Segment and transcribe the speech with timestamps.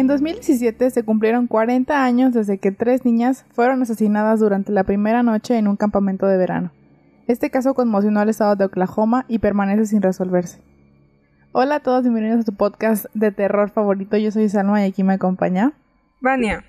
[0.00, 5.22] En 2017 se cumplieron 40 años desde que tres niñas fueron asesinadas durante la primera
[5.22, 6.72] noche en un campamento de verano.
[7.26, 10.62] Este caso conmocionó al estado de Oklahoma y permanece sin resolverse.
[11.52, 14.16] Hola a todos, bienvenidos a tu podcast de terror favorito.
[14.16, 15.74] Yo soy Salma y aquí me acompaña
[16.22, 16.64] Vania.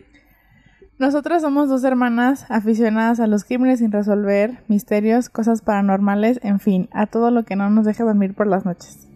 [0.99, 6.89] Nosotras somos dos hermanas aficionadas a los crímenes sin resolver, misterios, cosas paranormales, en fin,
[6.91, 9.07] a todo lo que no nos deja dormir por las noches.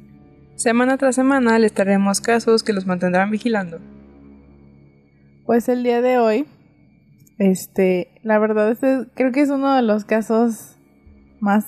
[0.56, 3.82] Semana tras semana les traeremos casos que los mantendrán vigilando.
[5.46, 6.48] Pues el día de hoy,
[7.38, 10.76] este, la verdad este, creo que es uno de los casos
[11.40, 11.66] más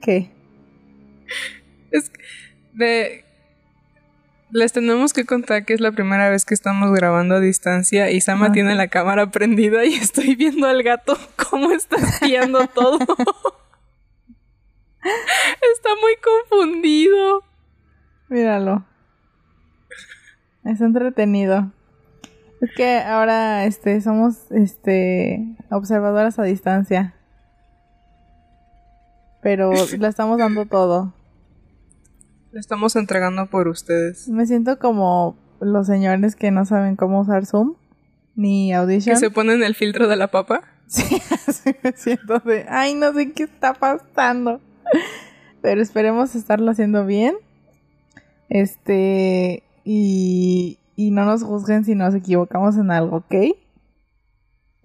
[0.00, 0.30] ¿qué?
[1.90, 2.10] Es
[2.72, 3.24] de
[4.50, 8.20] les tenemos que contar que es la primera vez que estamos grabando a distancia y
[8.20, 11.16] Sama Ah, tiene la cámara prendida y estoy viendo al gato
[11.50, 12.98] cómo está espiando todo.
[15.74, 17.42] está muy confundido.
[18.28, 18.84] Míralo.
[20.64, 21.72] Es entretenido.
[22.62, 27.12] Es que ahora este somos este observadoras a distancia.
[29.42, 31.12] Pero le estamos dando todo.
[32.52, 34.28] Le estamos entregando por ustedes.
[34.28, 37.74] Me siento como los señores que no saben cómo usar Zoom
[38.36, 39.16] ni Que Audition.
[39.16, 40.62] se ponen el filtro de la papa.
[40.92, 44.60] Sí, así me siento de, ay, no sé qué está pasando.
[45.62, 47.34] Pero esperemos estarlo haciendo bien.
[48.50, 53.34] Este, y, y no nos juzguen si nos equivocamos en algo, ¿ok?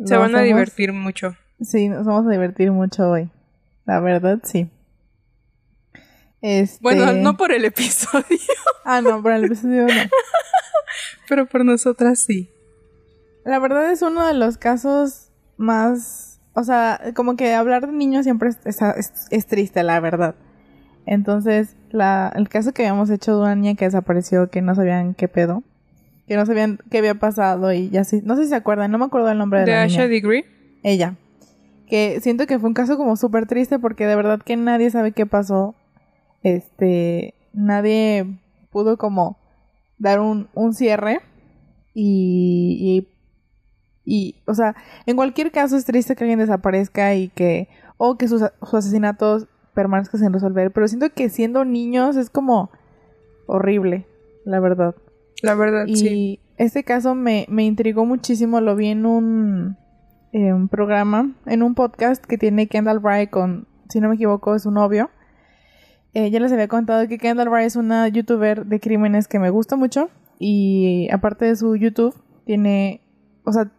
[0.05, 1.35] Se van a divertir mucho.
[1.61, 3.29] Sí, nos vamos a divertir mucho hoy.
[3.85, 4.69] La verdad, sí.
[6.41, 6.77] Este...
[6.81, 8.25] Bueno, no por el episodio,
[8.85, 9.94] Ah, no, por el episodio no.
[11.29, 12.50] pero por nosotras sí.
[13.44, 18.23] La verdad es uno de los casos más, o sea, como que hablar de niños
[18.23, 20.35] siempre es, es- es- es triste, la verdad.
[21.06, 25.13] Entonces, la, el caso que habíamos hecho de una niña que desapareció, que no sabían
[25.16, 25.63] qué pedo,
[26.27, 28.97] que no sabían qué había pasado y ya sí, no sé si se acuerdan, no
[28.97, 30.09] me acuerdo el nombre de, De la Asha niña.
[30.09, 30.45] Degree.
[30.83, 31.15] Ella.
[31.88, 35.13] Que siento que fue un caso como súper triste porque de verdad que nadie sabe
[35.13, 35.75] qué pasó.
[36.43, 38.39] Este, nadie
[38.71, 39.38] pudo como
[39.97, 41.21] dar un, un cierre
[41.93, 43.07] y,
[44.05, 48.17] y, y, o sea, en cualquier caso es triste que alguien desaparezca y que, o
[48.17, 52.69] que sus, sus asesinatos permanezcan sin resolver, pero siento que siendo niños es como
[53.47, 54.05] horrible,
[54.45, 54.95] la verdad.
[55.44, 56.40] La verdad, Y sí.
[56.58, 59.78] este caso me, me intrigó muchísimo, lo vi en un,
[60.31, 64.56] en un programa, en un podcast que tiene Kendall Bry con, si no me equivoco,
[64.56, 65.09] es su novio.
[66.14, 69.52] Eh, ya les había contado que Kendall Bry es una youtuber de crímenes que me
[69.52, 70.09] gusta mucho
[70.40, 72.16] y aparte de su YouTube
[72.46, 73.02] tiene,
[73.44, 73.69] o sea,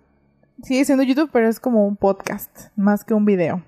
[0.63, 3.65] sigue siendo YouTube, pero es como un podcast, más que un video.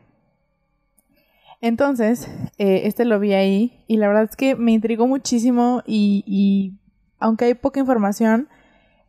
[1.61, 2.29] Entonces,
[2.59, 6.79] eh, este lo vi ahí y la verdad es que me intrigó muchísimo y, y
[7.21, 8.49] aunque hay poca información,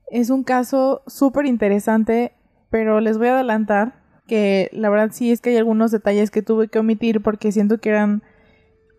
[0.09, 2.33] es un caso súper interesante,
[2.69, 3.93] pero les voy a adelantar
[4.27, 7.79] que la verdad sí es que hay algunos detalles que tuve que omitir porque siento
[7.79, 8.23] que eran,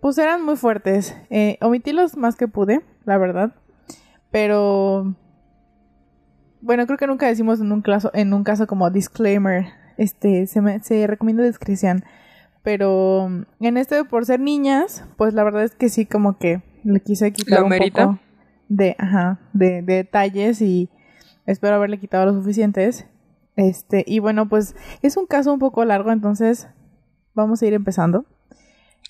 [0.01, 1.17] pues eran muy fuertes.
[1.31, 3.55] Eh, omití los más que pude, la verdad,
[4.31, 5.15] pero
[6.61, 10.61] bueno, creo que nunca decimos en un caso, en un caso como disclaimer, este, se,
[10.61, 12.05] me- se recomienda discreción.
[12.63, 13.29] Pero
[13.61, 17.33] en este, por ser niñas, pues la verdad es que sí, como que le quise
[17.33, 18.07] quitar ¿Lo un merita?
[18.07, 18.19] poco
[18.73, 20.89] de, ajá, de, de detalles y
[21.47, 23.07] espero haberle quitado los suficientes.
[23.57, 26.69] Este, y bueno, pues es un caso un poco largo, entonces
[27.35, 28.25] vamos a ir empezando.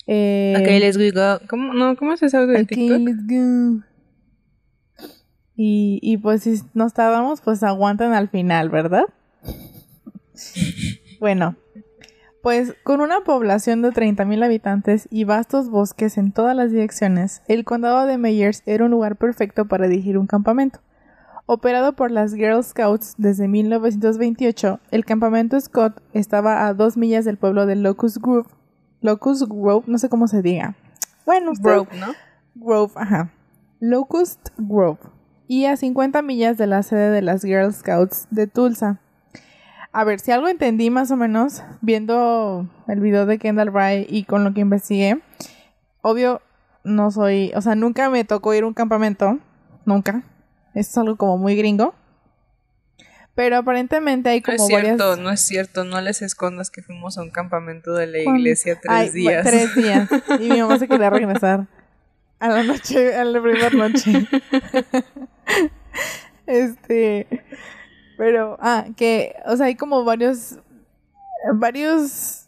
[0.05, 1.47] Eh, Ok, let's go.
[1.47, 3.83] ¿Cómo, no, ¿cómo es ese audio de let's go.
[5.55, 9.05] Y, y pues si nos tardamos, pues aguantan al final, ¿verdad?
[11.19, 11.55] Bueno,
[12.43, 17.63] pues con una población de 30.000 habitantes y vastos bosques en todas las direcciones, el
[17.63, 20.79] condado de Meyers era un lugar perfecto para dirigir un campamento.
[21.45, 27.37] Operado por las Girl Scouts desde 1928, el campamento Scott estaba a dos millas del
[27.37, 28.49] pueblo de Locust Grove.
[28.99, 30.75] Locust Grove, no sé cómo se diga.
[31.25, 32.07] Bueno, ustedes- Broke, ¿no?
[32.55, 33.31] Grove, ajá.
[33.79, 34.99] Locust Grove.
[35.47, 38.99] Y a 50 millas de la sede de las Girl Scouts de Tulsa.
[39.93, 44.23] A ver, si algo entendí más o menos viendo el video de Kendall Bry y
[44.23, 45.19] con lo que investigué,
[46.01, 46.41] obvio
[46.83, 49.37] no soy, o sea, nunca me tocó ir a un campamento,
[49.85, 50.23] nunca.
[50.73, 51.93] Esto es algo como muy gringo.
[53.35, 55.19] Pero aparentemente hay No como es cierto, varias...
[55.19, 55.83] no es cierto.
[55.83, 58.39] No les escondas que fuimos a un campamento de la ¿Cuándo?
[58.39, 59.43] iglesia tres Ay, días.
[59.45, 60.09] Tres días.
[60.39, 61.67] Y mi mamá se quería regresar
[62.39, 64.27] a la noche, a la primera noche.
[66.47, 67.27] este,
[68.23, 70.57] pero, ah, que, o sea, hay como varios,
[71.55, 72.47] varios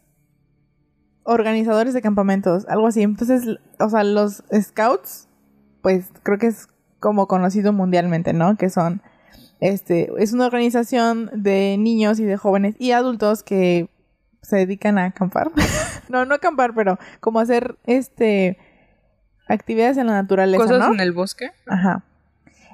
[1.22, 3.02] organizadores de campamentos, algo así.
[3.02, 5.28] Entonces, o sea, los scouts,
[5.82, 6.68] pues creo que es
[6.98, 8.56] como conocido mundialmente, ¿no?
[8.56, 9.02] Que son
[9.60, 13.90] Este, es una organización de niños y de jóvenes y adultos que
[14.40, 15.50] se dedican a acampar.
[16.08, 18.56] no, no acampar, pero como hacer este
[19.46, 21.50] actividades en la naturaleza, Cosas en el bosque.
[21.66, 22.02] Ajá.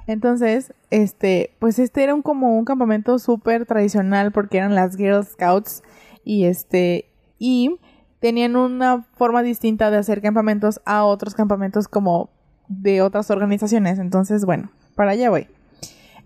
[0.07, 5.25] Entonces, este, pues este era un como un campamento súper tradicional porque eran las Girl
[5.25, 5.83] Scouts
[6.25, 7.77] y este y
[8.19, 12.29] tenían una forma distinta de hacer campamentos a otros campamentos como
[12.67, 13.99] de otras organizaciones.
[13.99, 15.47] Entonces, bueno, para allá voy.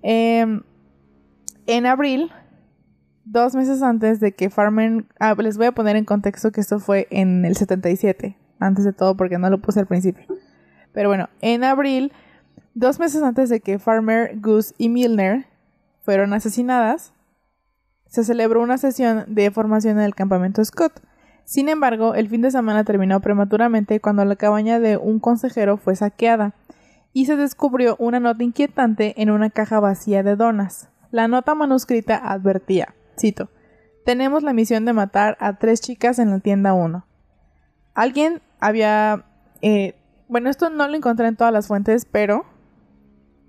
[0.04, 0.62] Em,
[1.66, 2.32] en abril,
[3.26, 5.06] dos meses antes de que Farmer...
[5.20, 8.94] Ah, les voy a poner en contexto que esto fue en el 77, antes de
[8.94, 10.26] todo porque no lo puse al principio.
[10.94, 12.12] Pero bueno, en abril,
[12.78, 15.48] dos meses antes de que Farmer, Goose y Milner
[16.04, 17.12] fueron asesinadas,
[18.08, 21.02] se celebró una sesión de formación en el campamento Scott.
[21.44, 25.96] Sin embargo, el fin de semana terminó prematuramente cuando la cabaña de un consejero fue
[25.96, 26.54] saqueada
[27.14, 30.90] y se descubrió una nota inquietante en una caja vacía de donas.
[31.10, 33.50] La nota manuscrita advertía, cito,
[34.06, 37.06] tenemos la misión de matar a tres chicas en la tienda 1.
[37.96, 39.26] Alguien había...
[39.64, 39.96] Eh,
[40.28, 42.46] bueno, esto no lo encontré en todas las fuentes, pero...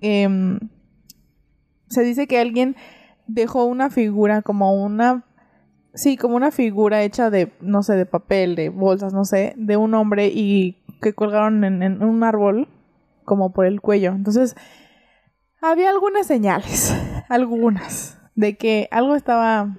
[0.00, 0.58] Em,
[1.88, 2.76] se dice que alguien
[3.26, 5.24] dejó una figura como una
[5.98, 9.76] Sí, como una figura hecha de, no sé, de papel, de bolsas, no sé, de
[9.76, 12.68] un hombre y que colgaron en, un árbol
[13.24, 14.12] como por el cuello.
[14.12, 14.54] Entonces,
[15.60, 16.94] había algunas señales,
[17.28, 19.76] algunas, de que algo estaba,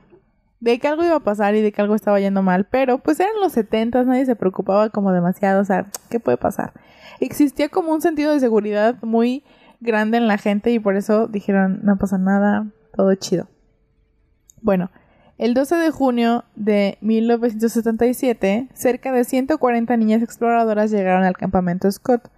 [0.60, 3.18] de que algo iba a pasar y de que algo estaba yendo mal, pero pues
[3.21, 6.74] eran los setentas, nadie se preocupaba como demasiado, o sea, ¿qué puede pasar?
[7.21, 9.45] Existía como un sentido de seguridad muy
[9.80, 13.48] grande en la gente y por eso dijeron, no pasa nada, todo chido.
[14.62, 14.92] Bueno,
[15.38, 22.30] el 12 de junio de 1977, cerca de 140 niñas exploradoras llegaron al campamento Scott.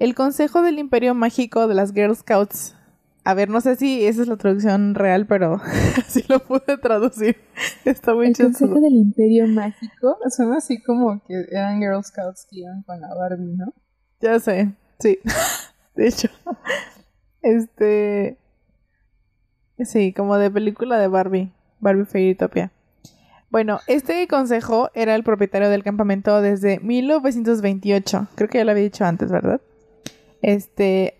[0.00, 2.74] El Consejo del Imperio Mágico de las Girl Scouts.
[3.22, 5.60] A ver, no sé si esa es la traducción real, pero
[5.96, 7.36] así lo pude traducir.
[7.84, 12.60] Está muy El Consejo del Imperio Mágico suena así como que eran Girl Scouts que
[12.60, 13.72] iban con la Barbie, ¿no?
[14.20, 15.20] Ya sé, sí.
[15.96, 16.28] De hecho,
[17.42, 18.36] este.
[19.78, 21.52] Sí, como de película de Barbie.
[21.80, 22.72] Barbie Fairytopia.
[23.50, 28.28] Bueno, este consejo era el propietario del campamento desde 1928.
[28.34, 29.60] Creo que ya lo había dicho antes, ¿verdad?
[30.42, 31.18] Este.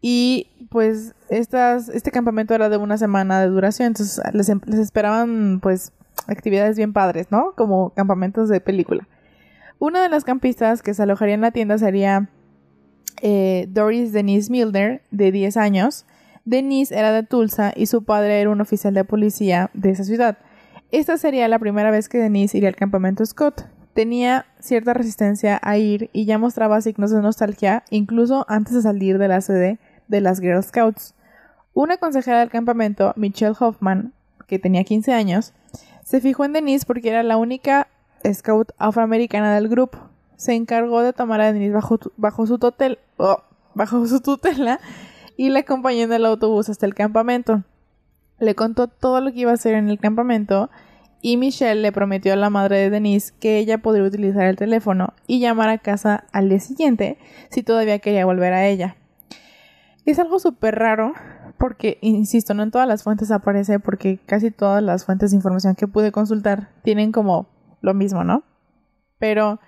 [0.00, 5.58] Y pues estas, este campamento era de una semana de duración, entonces les, em, esperaban
[5.60, 5.92] pues
[6.28, 7.52] actividades bien padres, ¿no?
[7.56, 9.08] Como campamentos de película.
[9.78, 12.28] Una de las campistas que se alojaría en la tienda sería
[13.22, 16.06] eh, Doris Denise Milner, de 10 años,
[16.44, 20.38] Denise era de Tulsa y su padre era un oficial de policía de esa ciudad.
[20.92, 23.66] Esta sería la primera vez que Denise iría al campamento Scott.
[23.94, 29.18] Tenía cierta resistencia a ir y ya mostraba signos de nostalgia incluso antes de salir
[29.18, 31.14] de la sede de las Girl Scouts.
[31.74, 34.12] Una consejera del campamento, Michelle Hoffman,
[34.46, 35.52] que tenía 15 años,
[36.04, 37.88] se fijó en Denise porque era la única
[38.32, 39.98] scout afroamericana del grupo.
[40.36, 42.12] Se encargó de tomar a Denise bajo, su,
[43.16, 43.42] oh,
[43.74, 44.80] bajo su tutela
[45.36, 47.62] y le acompañó en el autobús hasta el campamento.
[48.38, 50.70] Le contó todo lo que iba a hacer en el campamento
[51.22, 55.14] y Michelle le prometió a la madre de Denise que ella podría utilizar el teléfono
[55.26, 57.18] y llamar a casa al día siguiente
[57.50, 58.96] si todavía quería volver a ella.
[60.04, 61.14] Es algo súper raro
[61.58, 65.74] porque, insisto, no en todas las fuentes aparece porque casi todas las fuentes de información
[65.74, 67.48] que pude consultar tienen como
[67.80, 68.44] lo mismo, ¿no?
[69.18, 69.58] Pero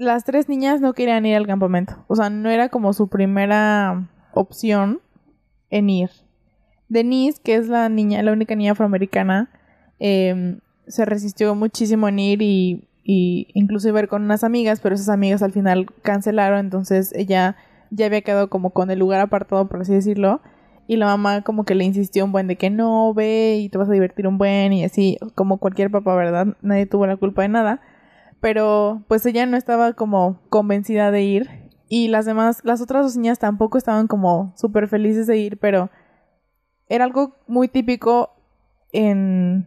[0.00, 2.04] las tres niñas no querían ir al campamento.
[2.08, 5.00] O sea, no era como su primera opción
[5.68, 6.10] en ir.
[6.88, 9.50] Denise, que es la niña, la única niña afroamericana,
[9.98, 15.10] em, se resistió muchísimo en ir y, y incluso ir con unas amigas, pero esas
[15.10, 17.56] amigas al final cancelaron, entonces ella
[17.90, 20.40] ya había quedado como con el lugar apartado, por así decirlo.
[20.86, 23.76] Y la mamá como que le insistió un buen de que no, ve y te
[23.76, 26.56] vas a divertir un buen y así, como cualquier papá, ¿verdad?
[26.62, 27.80] Nadie tuvo la culpa de nada.
[28.40, 33.16] Pero pues ella no estaba como convencida de ir y las demás, las otras dos
[33.16, 35.90] niñas tampoco estaban como súper felices de ir, pero
[36.88, 38.30] era algo muy típico
[38.92, 39.66] en,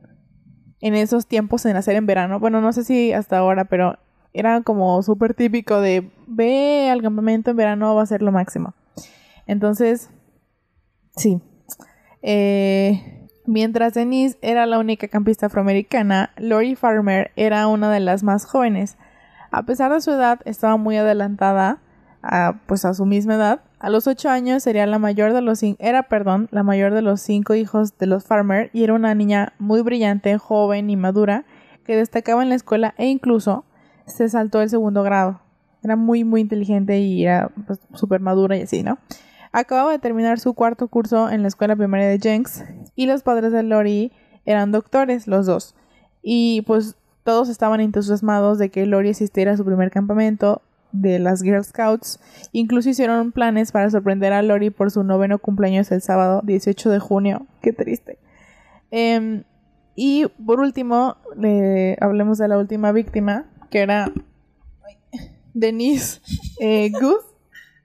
[0.80, 2.40] en esos tiempos en hacer en verano.
[2.40, 3.98] Bueno, no sé si hasta ahora, pero
[4.34, 8.74] era como súper típico de ve al campamento en verano va a ser lo máximo.
[9.46, 10.10] Entonces,
[11.16, 11.42] sí.
[12.22, 18.46] Eh, mientras Denise era la única campista afroamericana, Lori Farmer era una de las más
[18.46, 18.98] jóvenes.
[19.52, 21.80] A pesar de su edad, estaba muy adelantada
[22.24, 23.62] a, pues a su misma edad.
[23.80, 27.22] A los ocho años sería la mayor de los era, perdón, la mayor de los
[27.22, 31.46] cinco hijos de los Farmer y era una niña muy brillante, joven y madura
[31.86, 33.66] que destacaba en la escuela e incluso
[34.06, 35.42] se saltó el segundo grado.
[35.84, 38.98] Era muy muy inteligente y era pues, súper madura y así, ¿no?
[39.54, 42.64] Acababa de terminar su cuarto curso en la escuela primaria de Jenks
[42.96, 44.12] y los padres de Lori
[44.46, 45.76] eran doctores, los dos.
[46.22, 51.42] Y pues todos estaban entusiasmados de que Lori asistiera a su primer campamento de las
[51.42, 52.20] Girl Scouts.
[52.52, 57.00] Incluso hicieron planes para sorprender a Lori por su noveno cumpleaños el sábado 18 de
[57.00, 57.48] junio.
[57.62, 58.18] Qué triste.
[58.92, 59.44] Em,
[59.96, 64.12] y por último, le hablemos de la última víctima, que era
[65.54, 66.22] Denise
[66.60, 67.26] eh, Goose,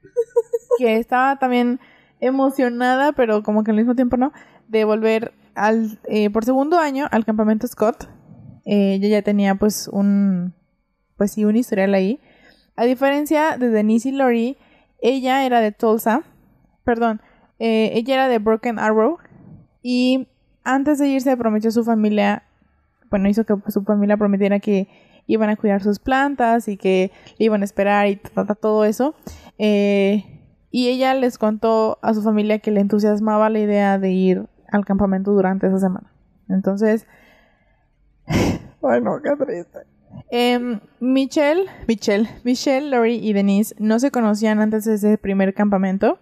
[0.79, 1.81] que estaba también
[2.21, 4.33] emocionada, pero como que al mismo tiempo no,
[4.69, 8.09] de volver al, eh, por segundo año al campamento Scott.
[8.65, 10.55] Eh, ella ya tenía pues un,
[11.17, 12.21] pues sí, un historial ahí.
[12.77, 14.57] A diferencia de Denise y Lori,
[15.01, 16.23] ella era de Tulsa,
[16.85, 17.21] perdón,
[17.59, 19.19] eh, ella era de Broken Arrow
[19.83, 20.29] y
[20.65, 22.45] antes de irse prometió a su familia,
[23.11, 24.89] bueno, hizo que su familia prometiera que
[25.27, 28.21] iban a cuidar sus plantas y que iban a esperar y
[28.61, 29.15] todo eso.
[29.59, 30.38] Eh,
[30.71, 34.85] y ella les contó a su familia que le entusiasmaba la idea de ir al
[34.85, 36.13] campamento durante esa semana.
[36.49, 37.07] Entonces,
[38.27, 39.79] ay no, qué triste.
[40.31, 46.19] Em, Michelle, Michelle, Michelle, Lori y Denise no se conocían antes de ese primer campamento.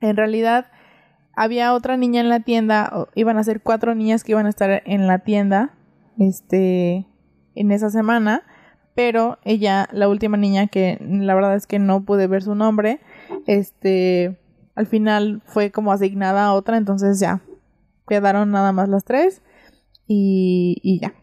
[0.00, 0.66] En realidad,
[1.34, 4.82] había otra niña en la tienda, iban a ser cuatro niñas que iban a estar
[4.84, 5.70] en la tienda,
[6.18, 7.06] este,
[7.54, 8.42] en esa semana,
[8.94, 13.00] pero ella, la última niña que la verdad es que no pude ver su nombre,
[13.46, 14.38] este,
[14.74, 17.42] al final fue como asignada a otra, entonces ya,
[18.08, 19.42] quedaron nada más las tres
[20.06, 21.14] y, y ya.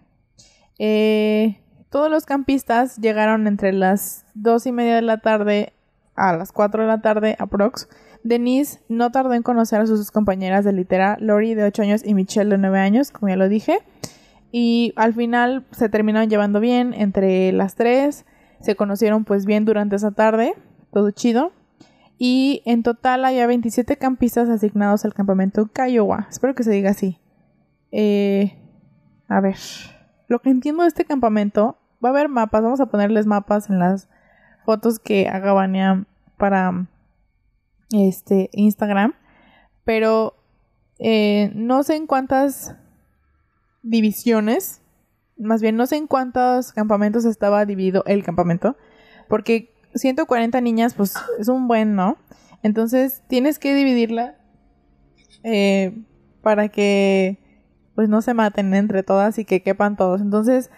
[0.80, 5.74] Eh, todos los campistas llegaron entre las dos y media de la tarde
[6.16, 7.88] a las 4 de la tarde aprox.
[8.24, 12.14] Denise no tardó en conocer a sus compañeras de litera, Lori de 8 años y
[12.14, 13.80] Michelle de 9 años, como ya lo dije.
[14.52, 18.26] Y al final se terminaron llevando bien entre las tres.
[18.60, 20.54] Se conocieron pues bien durante esa tarde.
[20.92, 21.52] Todo chido.
[22.24, 26.28] Y en total había 27 campistas asignados al campamento Kiowa.
[26.30, 27.18] Espero que se diga así.
[27.92, 28.60] Eh,
[29.28, 29.56] a ver.
[30.28, 33.80] Lo que entiendo de este campamento va a haber mapas, vamos a ponerles mapas en
[33.80, 34.08] las
[34.68, 36.06] fotos que haga Vania
[36.38, 36.86] para
[37.92, 39.16] este Instagram,
[39.84, 40.36] pero
[41.00, 42.76] eh, no sé en cuántas
[43.82, 44.84] divisiones,
[45.40, 48.78] más bien no sé en cuántos campamentos estaba dividido el campamento,
[49.28, 52.18] porque 140 niñas pues es un buen, ¿no?
[52.64, 54.36] Entonces tienes que dividirla
[55.44, 55.98] eh,
[56.42, 57.38] para que
[57.96, 60.22] pues no se maten entre todas y que quepan todos.
[60.22, 60.70] Entonces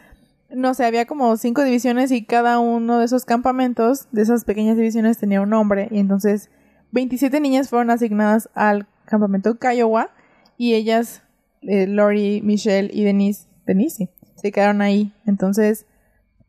[0.53, 4.77] no sé, había como cinco divisiones y cada uno de esos campamentos, de esas pequeñas
[4.77, 5.87] divisiones, tenía un nombre.
[5.91, 6.49] Y entonces
[6.91, 10.11] 27 niñas fueron asignadas al campamento Kiowa
[10.57, 11.23] y ellas,
[11.61, 15.11] eh, Lori, Michelle y Denise, Denise, se quedaron ahí.
[15.25, 15.87] Entonces,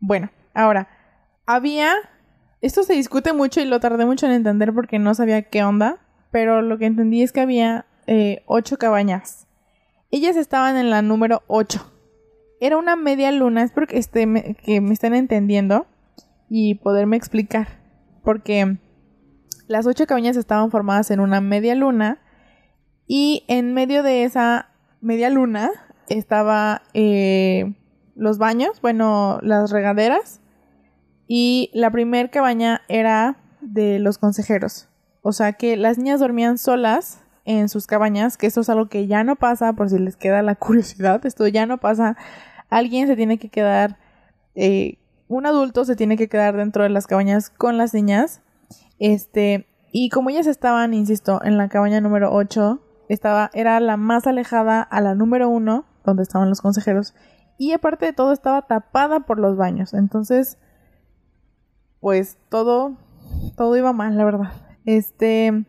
[0.00, 0.88] bueno, ahora,
[1.46, 1.94] había,
[2.64, 5.98] esto se discute mucho y lo tardé mucho en entender porque no sabía qué onda,
[6.30, 9.46] pero lo que entendí es que había eh, ocho cabañas.
[10.10, 11.94] Ellas estaban en la número 8
[12.66, 15.86] era una media luna, espero que, me, que me estén entendiendo
[16.48, 17.68] y poderme explicar.
[18.22, 18.78] Porque
[19.66, 22.22] las ocho cabañas estaban formadas en una media luna
[23.06, 24.70] y en medio de esa
[25.02, 25.70] media luna
[26.08, 27.74] estaba eh,
[28.14, 30.40] los baños, bueno, las regaderas
[31.26, 34.88] y la primer cabaña era de los consejeros.
[35.22, 39.06] O sea que las niñas dormían solas en sus cabañas, que esto es algo que
[39.06, 42.16] ya no pasa, por si les queda la curiosidad, esto ya no pasa
[42.74, 43.98] alguien se tiene que quedar,
[44.54, 48.42] eh, un adulto se tiene que quedar dentro de las cabañas con las niñas.
[48.98, 54.26] Este, y como ellas estaban, insisto, en la cabaña número 8, estaba, era la más
[54.26, 57.14] alejada a la número 1, donde estaban los consejeros.
[57.58, 59.94] Y aparte de todo, estaba tapada por los baños.
[59.94, 60.58] Entonces,
[62.04, 62.98] pues todo,
[63.56, 64.52] todo iba mal, la verdad.
[64.84, 65.64] Este,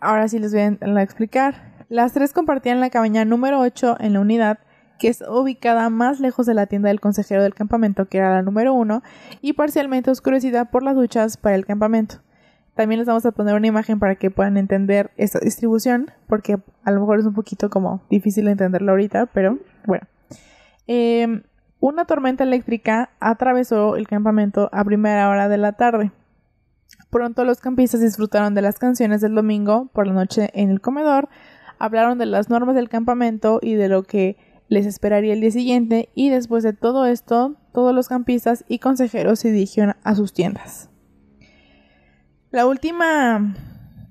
[0.00, 1.86] ahora sí les voy a explicar.
[1.88, 4.58] Las tres compartían la cabaña número 8 en la unidad
[4.98, 8.42] que es ubicada más lejos de la tienda del consejero del campamento, que era la
[8.42, 9.02] número uno,
[9.40, 12.16] y parcialmente oscurecida por las duchas para el campamento.
[12.74, 16.90] También les vamos a poner una imagen para que puedan entender esta distribución, porque a
[16.90, 20.06] lo mejor es un poquito como difícil entenderlo ahorita, pero bueno.
[20.86, 21.44] Em,
[21.82, 26.12] una tormenta eléctrica atravesó el campamento a primera hora de la tarde.
[27.10, 31.28] Pronto los campistas disfrutaron de las canciones del domingo por la noche en el comedor,
[31.80, 34.36] hablaron de las normas del campamento y de lo que
[34.68, 39.40] les esperaría el día siguiente y después de todo esto, todos los campistas y consejeros
[39.40, 40.88] se dirigieron a sus tiendas.
[42.52, 43.56] La última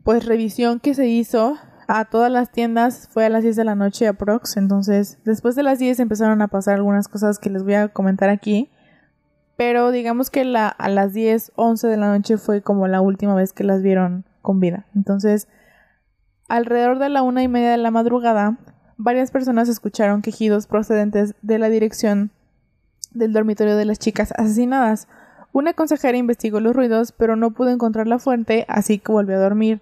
[0.04, 1.58] pues revisión que se hizo
[1.94, 5.64] a todas las tiendas fue a las 10 de la noche aprox, entonces después de
[5.64, 8.70] las 10 empezaron a pasar algunas cosas que les voy a comentar aquí.
[9.58, 13.36] Pero digamos que la, a las 10, 11 de la noche fue como la última
[13.36, 14.86] vez que las vieron con vida.
[14.96, 15.50] Entonces,
[16.48, 18.58] alrededor de la una y media de la madrugada,
[18.96, 22.32] varias personas escucharon quejidos procedentes de la dirección
[23.14, 25.10] del dormitorio de las chicas asesinadas.
[25.52, 29.42] Una consejera investigó los ruidos, pero no pudo encontrar la fuente, así que volvió a
[29.42, 29.82] dormir.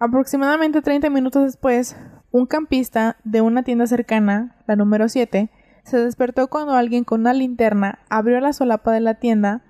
[0.00, 1.96] Aproximadamente 30 minutos después,
[2.30, 5.50] un campista de una tienda cercana, la número 7,
[5.84, 9.62] se despertó cuando alguien con una linterna abrió la solapa de la tienda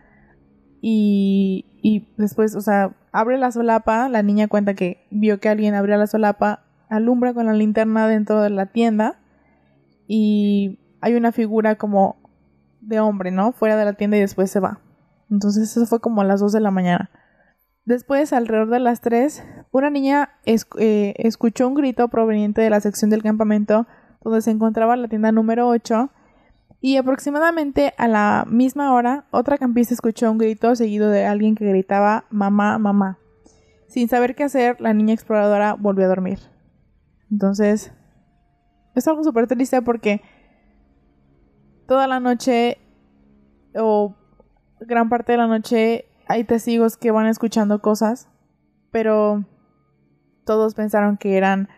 [0.81, 5.75] y, y después, o sea, abre la solapa, la niña cuenta que vio que alguien
[5.75, 9.21] abrió la solapa, alumbra con la linterna dentro de la tienda
[10.07, 12.17] y hay una figura como
[12.81, 13.53] de hombre, ¿no?
[13.53, 14.81] Fuera de la tienda y después se va.
[15.31, 17.11] Entonces eso fue como a las 2 de la mañana.
[17.85, 23.11] Después, alrededor de las 3, una niña eh, escuchó un grito proveniente de la sección
[23.11, 23.87] del campamento
[24.23, 26.11] donde se encontraba la tienda número 8
[26.81, 31.67] y aproximadamente a la misma hora otra campista escuchó un grito seguido de alguien que
[31.67, 33.19] gritaba mamá, mamá.
[33.87, 36.39] Sin saber qué hacer, la niña exploradora volvió a dormir.
[37.31, 37.93] Entonces,
[38.95, 40.23] es algo súper triste porque
[41.87, 42.79] toda la noche
[43.75, 44.15] o
[44.81, 48.29] gran parte de la noche hay testigos que van escuchando cosas,
[48.91, 49.45] pero
[50.45, 51.69] todos pensaron que eran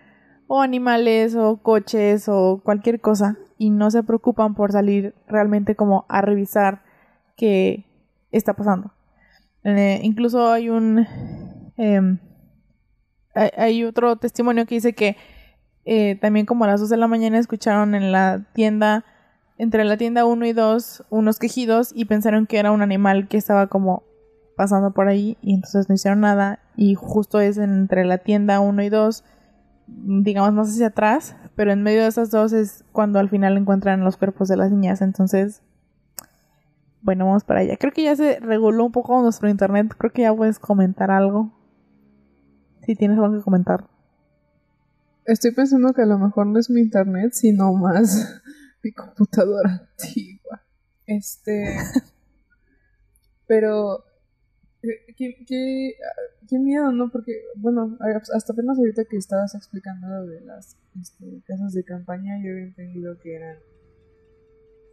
[0.49, 6.07] o animales o coches o cualquier cosa y no se preocupan por salir realmente como
[6.09, 6.83] a revisar
[7.37, 7.85] qué
[8.31, 8.93] está pasando.
[9.65, 11.07] Eh, incluso hay un
[11.77, 12.19] em,
[13.35, 15.17] hay, otro testimonio que dice que
[15.85, 19.05] eh, también como a las 2 de la mañana escucharon en la tienda
[19.59, 23.37] entre la tienda 1 y 2 unos quejidos y pensaron que era un animal que
[23.37, 24.05] estaba como
[24.57, 28.83] pasando por ahí y entonces no hicieron nada y justo es entre la tienda 1
[28.83, 29.25] y 2
[29.87, 34.03] digamos más hacia atrás pero en medio de esas dos es cuando al final encuentran
[34.03, 35.63] los cuerpos de las niñas entonces
[37.03, 40.23] bueno vamos para allá creo que ya se reguló un poco nuestro internet creo que
[40.23, 41.53] ya puedes comentar algo
[42.85, 43.87] si tienes algo que comentar
[45.25, 48.43] estoy pensando que a lo mejor no es mi internet sino más
[48.87, 50.63] mi computadora antigua.
[51.07, 51.77] Este.
[53.47, 54.05] pero.
[55.17, 57.11] ¿Qué, qué, miedo, ¿no?
[57.11, 57.97] Porque, bueno,
[58.35, 62.65] hasta apenas ahorita que estabas explicando lo de las este, casas de campaña, yo había
[62.65, 63.57] entendido que eran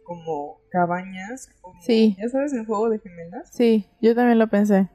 [0.04, 1.48] como cabañas.
[1.80, 2.16] sí.
[2.18, 3.50] ¿Ya sabes, en juego de gemelas?
[3.52, 4.88] Sí, yo también lo pensé.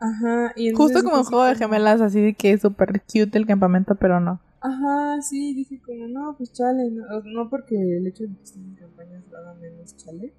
[0.00, 3.46] Ajá, y Justo como en juego de gemelas, así de que es súper cute el
[3.46, 4.40] campamento, pero no.
[4.60, 8.74] Ajá, sí, dije como, no, pues chale, no, porque el hecho de que estén en
[8.76, 10.32] campañas haga menos chale,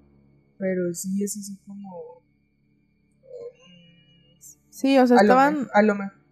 [0.58, 2.05] pero sí es así como...
[4.76, 5.68] sí, o sea, estaban...
[5.72, 6.26] a lo mejor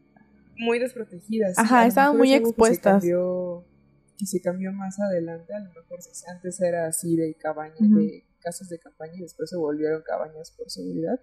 [0.58, 1.58] muy desprotegidas.
[1.58, 3.02] Ajá, estaban muy expuestas.
[3.02, 3.64] Que se, cambió,
[4.16, 8.78] se cambió más adelante, a lo mejor antes era así de cabañas, de casas de
[8.78, 11.18] campaña y después se volvieron cabañas por seguridad,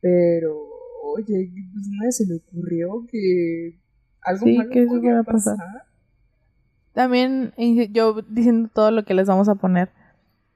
[0.00, 0.56] pero
[1.02, 3.78] oye, pues nadie se le ocurrió que
[4.22, 5.56] algo sí, que eso a pasar.
[6.92, 7.52] También
[7.90, 9.90] yo diciendo todo lo que les vamos a poner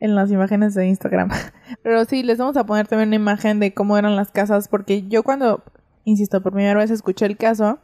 [0.00, 1.28] en las imágenes de Instagram.
[1.82, 5.08] Pero sí, les vamos a poner también una imagen de cómo eran las casas, porque
[5.08, 5.64] yo cuando,
[6.08, 7.78] insisto, por primera vez escuché el caso,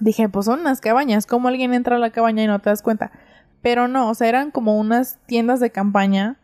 [0.00, 2.82] dije, pues son unas cabañas, ¿cómo alguien entra a la cabaña y no te das
[2.82, 3.12] cuenta?
[3.62, 6.36] Pero no, o sea, eran como unas tiendas de campaña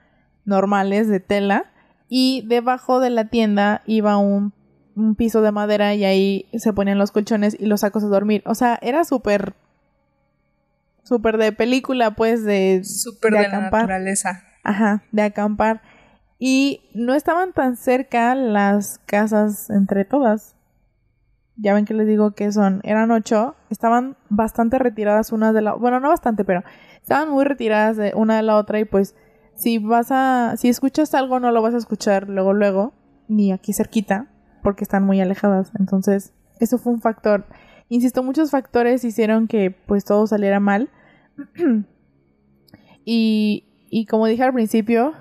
[0.44, 1.66] normales de tela
[2.08, 4.52] y debajo de la tienda iba un,
[4.96, 8.42] un piso de madera y ahí se ponían los colchones y los sacos a dormir.
[8.46, 9.54] O sea, era súper
[11.02, 14.44] súper de película, pues, de, súper de, la naturaleza.
[14.62, 15.82] Ajá, de acampar.
[16.38, 20.54] Y no estaban tan cerca las casas entre todas.
[21.60, 25.74] Ya ven que les digo que son, eran ocho, estaban bastante retiradas una de la,
[25.74, 26.62] bueno, no bastante, pero
[27.02, 29.14] estaban muy retiradas una de la otra y pues
[29.54, 32.94] si vas a, si escuchas algo no lo vas a escuchar luego, luego,
[33.28, 34.28] ni aquí cerquita,
[34.62, 35.70] porque están muy alejadas.
[35.78, 37.46] Entonces, eso fue un factor.
[37.88, 40.88] Insisto, muchos factores hicieron que pues todo saliera mal.
[43.04, 45.12] y, y como dije al principio,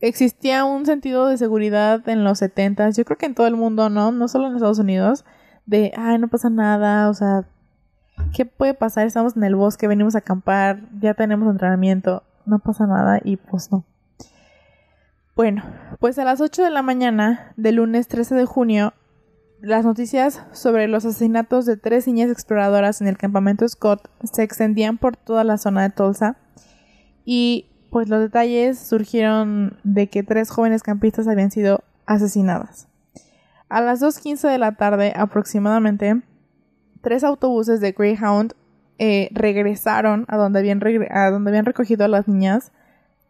[0.00, 3.90] existía un sentido de seguridad en los 70 yo creo que en todo el mundo,
[3.90, 4.12] ¿no?
[4.12, 5.24] No solo en Estados Unidos,
[5.70, 7.44] de, ay, no pasa nada, o sea,
[8.34, 9.06] ¿qué puede pasar?
[9.06, 13.70] Estamos en el bosque, venimos a acampar, ya tenemos entrenamiento, no pasa nada y pues
[13.70, 13.84] no.
[15.36, 15.62] Bueno,
[16.00, 18.94] pues a las 8 de la mañana del lunes 13 de junio,
[19.60, 24.98] las noticias sobre los asesinatos de tres niñas exploradoras en el campamento Scott se extendían
[24.98, 26.36] por toda la zona de Tulsa
[27.24, 32.89] y pues los detalles surgieron de que tres jóvenes campistas habían sido asesinadas.
[33.70, 36.20] A las 2.15 de la tarde aproximadamente,
[37.00, 38.54] tres autobuses de Greyhound
[38.98, 42.72] eh, regresaron a donde, habían a donde habían recogido a las niñas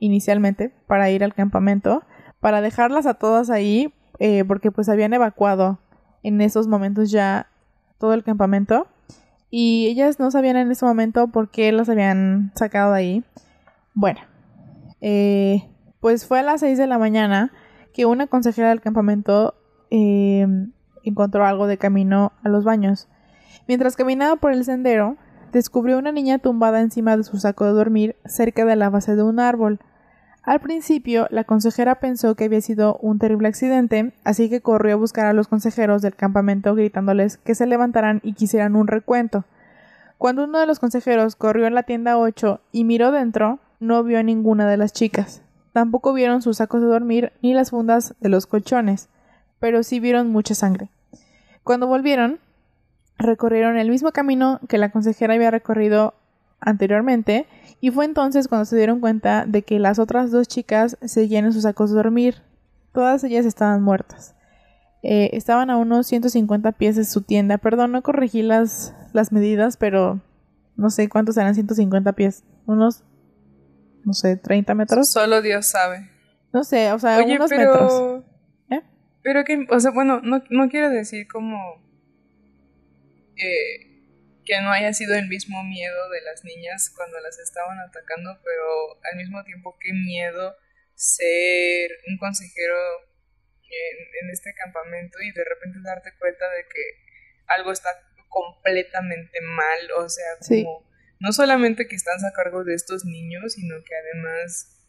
[0.00, 2.02] inicialmente para ir al campamento
[2.40, 5.78] para dejarlas a todas ahí, eh, porque pues habían evacuado
[6.22, 7.48] en esos momentos ya
[7.98, 8.88] todo el campamento.
[9.50, 13.24] Y ellas no sabían en ese momento por qué las habían sacado de ahí.
[13.94, 14.20] Bueno,
[15.00, 15.68] eh,
[16.00, 17.52] pues fue a las 6 de la mañana
[17.92, 19.54] que una consejera del campamento
[19.90, 20.46] eh,
[21.02, 23.08] encontró algo de camino a los baños.
[23.66, 25.16] Mientras caminaba por el sendero,
[25.52, 29.22] descubrió una niña tumbada encima de su saco de dormir cerca de la base de
[29.22, 29.80] un árbol.
[30.42, 34.98] Al principio, la consejera pensó que había sido un terrible accidente, así que corrió a
[34.98, 39.44] buscar a los consejeros del campamento gritándoles que se levantaran y quisieran un recuento.
[40.16, 44.18] Cuando uno de los consejeros corrió a la tienda 8 y miró dentro, no vio
[44.18, 45.42] a ninguna de las chicas.
[45.72, 49.08] Tampoco vieron sus sacos de dormir ni las fundas de los colchones,
[49.60, 50.88] pero sí vieron mucha sangre.
[51.62, 52.40] Cuando volvieron,
[53.18, 56.14] recorrieron el mismo camino que la consejera había recorrido
[56.58, 57.46] anteriormente
[57.80, 61.52] y fue entonces cuando se dieron cuenta de que las otras dos chicas seguían en
[61.52, 62.42] sus sacos de dormir.
[62.92, 64.34] Todas ellas estaban muertas.
[65.02, 67.58] Eh, estaban a unos 150 pies de su tienda.
[67.58, 70.20] Perdón, no corregí las, las medidas, pero
[70.76, 72.42] no sé cuántos eran 150 pies.
[72.66, 73.02] Unos,
[74.04, 75.08] no sé, 30 metros.
[75.08, 76.10] Solo Dios sabe.
[76.52, 77.72] No sé, o sea, unos pero...
[77.72, 78.24] metros.
[79.20, 79.22] ¿Eh?
[79.22, 81.80] Pero que, o sea, bueno, no, no quiero decir como
[84.44, 89.00] que no haya sido el mismo miedo de las niñas cuando las estaban atacando, pero
[89.10, 90.56] al mismo tiempo qué miedo
[90.94, 92.76] ser un consejero
[94.22, 96.82] en, este campamento y de repente darte cuenta de que
[97.46, 97.90] algo está
[98.28, 100.88] completamente mal, o sea, como
[101.20, 104.79] no solamente que estás a cargo de estos niños, sino que además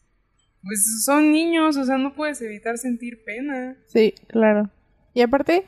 [0.64, 3.76] pues son niños, o sea, no puedes evitar sentir pena.
[3.88, 4.70] Sí, claro.
[5.14, 5.66] Y aparte,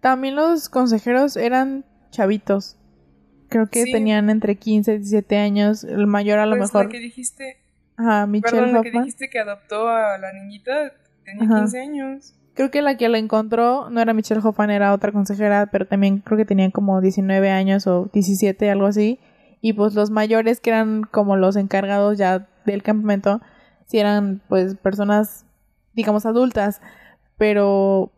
[0.00, 2.76] también los consejeros eran chavitos.
[3.48, 5.84] Creo que tenían entre 15 y 17 años.
[5.84, 6.86] El mayor a lo pues mejor.
[6.86, 7.58] La que dijiste.
[7.96, 10.92] Ajá, Michelle Perdón, la que dijiste que adoptó a la niñita
[11.24, 12.34] tenía 15 años.
[12.54, 16.18] Creo que la que la encontró no era Michelle Hoffman, era otra consejera, pero también
[16.18, 19.18] creo que tenían como 19 años o 17, algo así.
[19.60, 23.40] Y pues los mayores, que eran como los encargados ya del campamento,
[23.86, 25.46] sí eran pues personas,
[25.94, 26.80] digamos, adultas.
[27.38, 28.12] Pero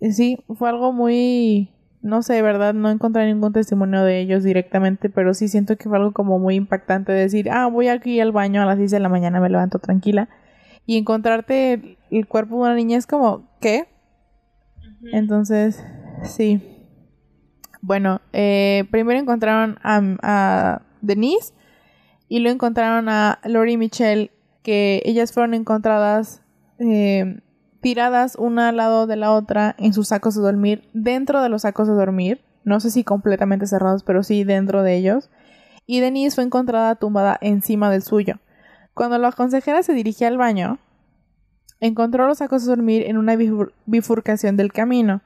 [0.00, 1.70] sí, fue algo muy
[2.02, 2.72] no sé, ¿verdad?
[2.74, 6.54] No encontré ningún testimonio de ellos directamente, pero sí siento que fue algo como muy
[6.54, 9.78] impactante decir, ah, voy aquí al baño a las 10 de la mañana, me levanto
[9.78, 10.28] tranquila.
[10.86, 13.86] Y encontrarte el, cuerpo de una niña es como, ¿qué?
[15.12, 15.84] Entonces,
[16.24, 16.62] sí.
[17.82, 21.54] Bueno, eh, primero encontraron a, Denise
[22.28, 24.30] y luego encontraron a Lori y Michelle,
[24.62, 26.42] que ellas fueron encontradas
[26.78, 27.40] eh,
[27.80, 31.62] tiradas una al lado de la otra en sus sacos de dormir, dentro de los
[31.62, 35.30] sacos de dormir, no sé si completamente cerrados, pero sí dentro de ellos,
[35.86, 38.38] y Denise fue encontrada tumbada encima del suyo.
[38.94, 40.78] Cuando la consejera se dirigía al baño,
[41.80, 43.36] encontró los sacos de dormir en una
[43.86, 45.22] bifurcación del camino.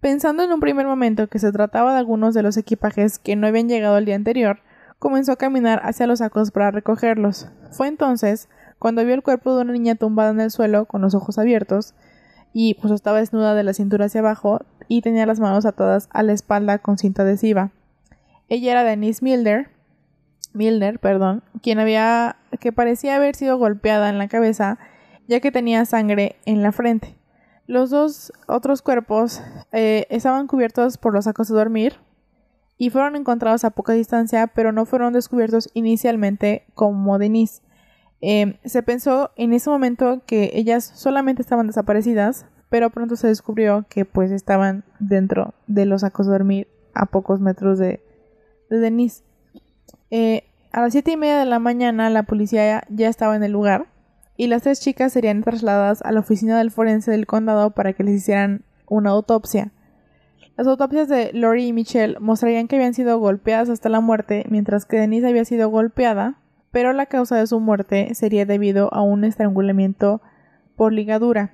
[0.00, 3.46] Pensando en un primer momento que se trataba de algunos de los equipajes que no
[3.46, 4.60] habían llegado el día anterior,
[4.98, 7.48] comenzó a caminar hacia los sacos para recogerlos.
[7.70, 8.48] Fue entonces
[8.80, 11.94] cuando vio el cuerpo de una niña tumbada en el suelo con los ojos abiertos
[12.54, 16.22] y pues estaba desnuda de la cintura hacia abajo y tenía las manos atadas a
[16.22, 17.70] la espalda con cinta adhesiva.
[18.48, 19.68] Ella era Denise Milner,
[20.54, 24.78] Milner, perdón, quien había que parecía haber sido golpeada en la cabeza
[25.28, 27.16] ya que tenía sangre en la frente.
[27.66, 31.96] Los dos otros cuerpos eh, estaban cubiertos por los sacos de dormir
[32.78, 37.60] y fueron encontrados a poca distancia, pero no fueron descubiertos inicialmente como Denise.
[38.20, 43.86] Em, se pensó en ese momento que ellas solamente estaban desaparecidas, pero pronto se descubrió
[43.88, 48.02] que pues estaban dentro de los sacos de dormir a pocos metros de,
[48.68, 49.22] de Denise.
[50.10, 53.52] Eh, a las siete y media de la mañana la policía ya estaba en el
[53.52, 53.86] lugar
[54.36, 58.04] y las tres chicas serían trasladadas a la oficina del forense del condado para que
[58.04, 59.72] les hicieran una autopsia.
[60.56, 64.84] Las autopsias de Lori y Michelle mostrarían que habían sido golpeadas hasta la muerte, mientras
[64.84, 66.39] que Denise había sido golpeada,
[66.70, 70.20] pero la causa de su muerte sería debido a un estrangulamiento
[70.76, 71.52] por ligadura.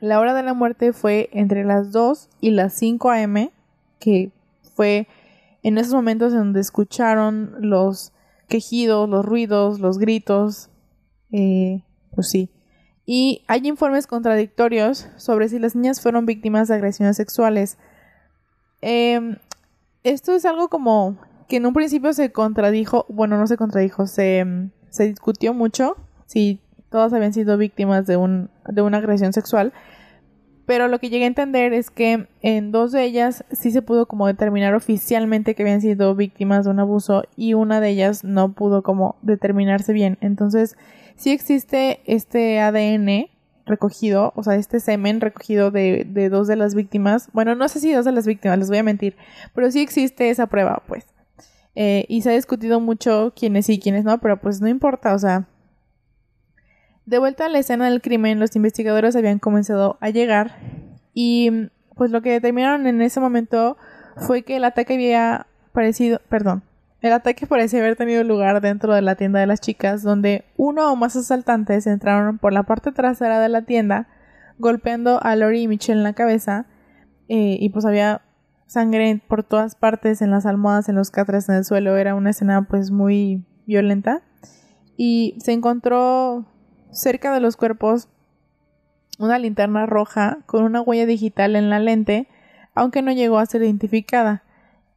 [0.00, 3.52] La hora de la muerte fue entre las 2 y las 5 a.m.,
[3.98, 4.30] que
[4.74, 5.08] fue
[5.62, 8.12] en esos momentos en donde escucharon los
[8.48, 10.70] quejidos, los ruidos, los gritos.
[11.32, 11.82] Eh,
[12.14, 12.50] pues sí.
[13.04, 17.78] Y hay informes contradictorios sobre si las niñas fueron víctimas de agresiones sexuales.
[18.80, 19.36] Em,
[20.02, 21.16] esto es algo como
[21.48, 24.44] que en un principio se contradijo, bueno, no se contradijo, se,
[24.90, 29.72] se discutió mucho si todas habían sido víctimas de, un, de una agresión sexual,
[30.66, 34.06] pero lo que llegué a entender es que en dos de ellas sí se pudo
[34.06, 38.52] como determinar oficialmente que habían sido víctimas de un abuso y una de ellas no
[38.52, 40.18] pudo como determinarse bien.
[40.20, 40.76] Entonces,
[41.14, 43.28] sí existe este ADN
[43.64, 47.28] recogido, o sea, este semen recogido de, de dos de las víctimas.
[47.32, 49.16] Bueno, no sé si dos de las víctimas, les voy a mentir,
[49.54, 51.06] pero sí existe esa prueba, pues.
[51.78, 55.14] Eh, y se ha discutido mucho quiénes sí y quiénes no, pero pues no importa,
[55.14, 55.46] o sea.
[57.04, 60.56] De vuelta a la escena del crimen, los investigadores habían comenzado a llegar
[61.14, 63.76] y pues lo que determinaron en ese momento
[64.16, 66.62] fue que el ataque había parecido, perdón,
[67.02, 70.90] el ataque parecía haber tenido lugar dentro de la tienda de las chicas, donde uno
[70.90, 74.08] o más asaltantes entraron por la parte trasera de la tienda,
[74.58, 76.66] golpeando a Lori y Michelle en la cabeza,
[77.28, 78.22] eh, y pues había
[78.66, 81.96] sangre por todas partes, en las almohadas, en los catres, en el suelo.
[81.96, 84.22] Era una escena pues muy violenta.
[84.96, 86.46] Y se encontró
[86.90, 88.08] cerca de los cuerpos
[89.18, 92.28] una linterna roja con una huella digital en la lente,
[92.74, 94.42] aunque no llegó a ser identificada.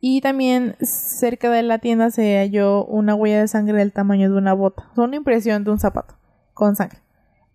[0.01, 4.37] Y también cerca de la tienda se halló una huella de sangre del tamaño de
[4.37, 6.15] una bota, una impresión de un zapato
[6.53, 6.99] con sangre.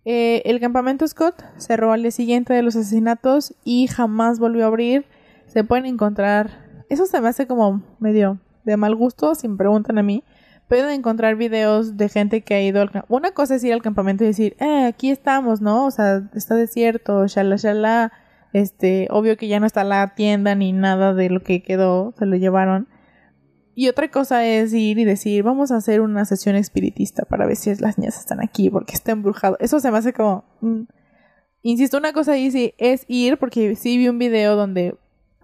[0.05, 4.67] Eh, el campamento Scott cerró al día siguiente de los asesinatos y jamás volvió a
[4.67, 5.05] abrir.
[5.47, 9.97] Se pueden encontrar, eso se me hace como medio de mal gusto, si me preguntan
[9.97, 10.23] a mí.
[10.67, 14.23] Pueden encontrar videos de gente que ha ido al Una cosa es ir al campamento
[14.23, 15.85] y decir, eh, aquí estamos, ¿no?
[15.85, 18.11] O sea, está desierto, shala, shala
[18.55, 22.25] este, obvio que ya no está la tienda ni nada de lo que quedó, se
[22.25, 22.87] lo llevaron.
[23.75, 27.57] Y otra cosa es ir y decir, vamos a hacer una sesión espiritista para ver
[27.57, 29.57] si las niñas están aquí porque está embrujado.
[29.59, 30.45] Eso se me hace como...
[30.61, 30.83] Mm.
[31.63, 34.95] Insisto, una cosa ahí sí es ir porque sí vi un video donde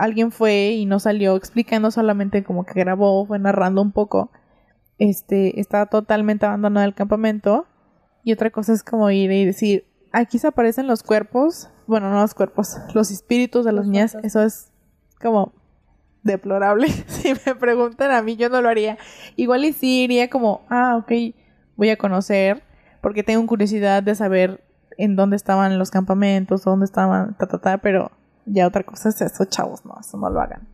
[0.02, 4.32] alguien fue y no salió explicando solamente como que grabó, fue narrando un poco.
[4.98, 7.68] Este, está totalmente abandonado el campamento.
[8.24, 12.20] Y otra cosa es como ir y decir, aquí se aparecen los cuerpos, bueno, no
[12.20, 14.72] los cuerpos, los espíritus de las niñas, eso es
[15.22, 15.54] como
[16.24, 16.88] deplorable.
[17.08, 18.98] si me preguntan a mí, yo no lo haría.
[19.36, 21.12] Igual y sí iría como, ah, ok,
[21.76, 22.64] voy a conocer,
[23.02, 24.64] porque tengo curiosidad de saber
[24.98, 28.12] en dónde estaban los campamentos, dónde estaban, ta, ta, ta, pero
[28.46, 30.68] ya otra cosa es eso, chavos, no, eso no lo hagan.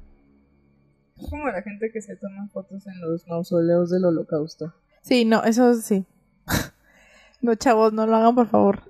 [1.17, 4.73] Es como la gente que se toma fotos en los mausoleos del holocausto.
[5.01, 6.05] Sí, no, eso sí.
[7.41, 8.81] no, chavos, no lo hagan, por favor.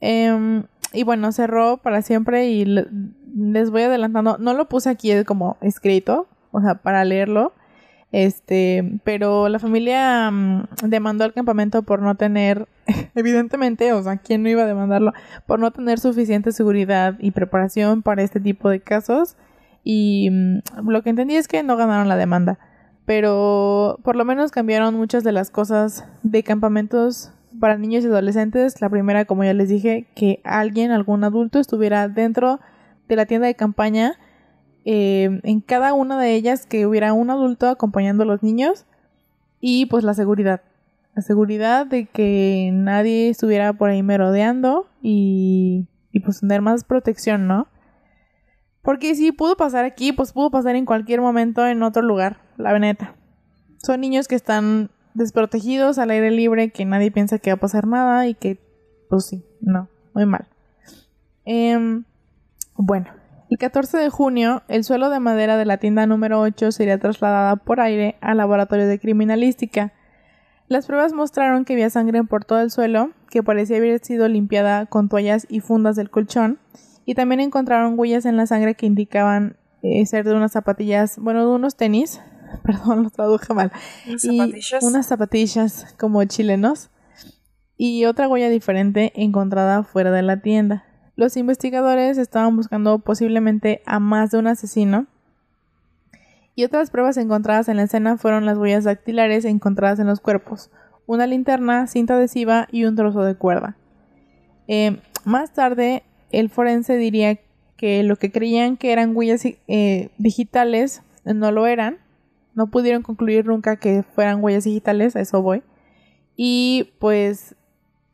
[0.00, 4.38] Em, y bueno, cerró para siempre y les voy adelantando.
[4.38, 7.52] No lo puse aquí como escrito, o sea, para leerlo.
[8.12, 12.68] Este, pero la familia mm, demandó al campamento por no tener,
[13.16, 15.12] evidentemente, o sea, ¿quién no iba a demandarlo?
[15.46, 19.36] Por no tener suficiente seguridad y preparación para este tipo de casos.
[19.82, 22.58] Y mm, lo que entendí es que no ganaron la demanda.
[23.06, 28.80] Pero por lo menos cambiaron muchas de las cosas de campamentos para niños y adolescentes.
[28.80, 32.60] La primera, como ya les dije, que alguien, algún adulto, estuviera dentro
[33.08, 34.18] de la tienda de campaña.
[34.84, 38.86] Eh, en cada una de ellas que hubiera un adulto acompañando a los niños.
[39.60, 40.62] Y pues la seguridad.
[41.16, 47.48] La seguridad de que nadie estuviera por ahí merodeando y, y pues tener más protección,
[47.48, 47.66] ¿no?
[48.82, 52.78] Porque si pudo pasar aquí, pues pudo pasar en cualquier momento en otro lugar, la
[52.78, 53.16] neta.
[53.78, 57.86] Son niños que están desprotegidos al aire libre, que nadie piensa que va a pasar
[57.86, 58.60] nada y que,
[59.08, 60.46] pues sí, no, muy mal.
[61.44, 62.04] Em,
[62.76, 63.06] bueno,
[63.50, 67.56] el 14 de junio, el suelo de madera de la tienda número 8 sería trasladada
[67.56, 69.94] por aire al laboratorio de criminalística.
[70.68, 74.86] Las pruebas mostraron que había sangre por todo el suelo, que parecía haber sido limpiada
[74.86, 76.58] con toallas y fundas del colchón,
[77.04, 81.42] y también encontraron huellas en la sangre que indicaban eh, ser de unas zapatillas, bueno,
[81.42, 82.20] de unos tenis,
[82.64, 83.70] perdón, lo traduje mal.
[84.18, 84.82] zapatillas?
[84.82, 86.90] unas zapatillas como chilenos.
[87.76, 90.84] Y otra huella diferente encontrada fuera de la tienda.
[91.14, 95.06] Los investigadores estaban buscando posiblemente a más de un asesino.
[96.56, 100.70] Y otras pruebas encontradas en la escena fueron las huellas dactilares encontradas en los cuerpos,
[101.06, 103.76] una linterna, cinta adhesiva y un trozo de cuerda.
[104.66, 107.38] Eh, más tarde, el forense diría
[107.76, 111.98] que lo que creían que eran huellas eh, digitales no lo eran,
[112.54, 115.62] no pudieron concluir nunca que fueran huellas digitales, a eso voy.
[116.36, 117.54] Y pues,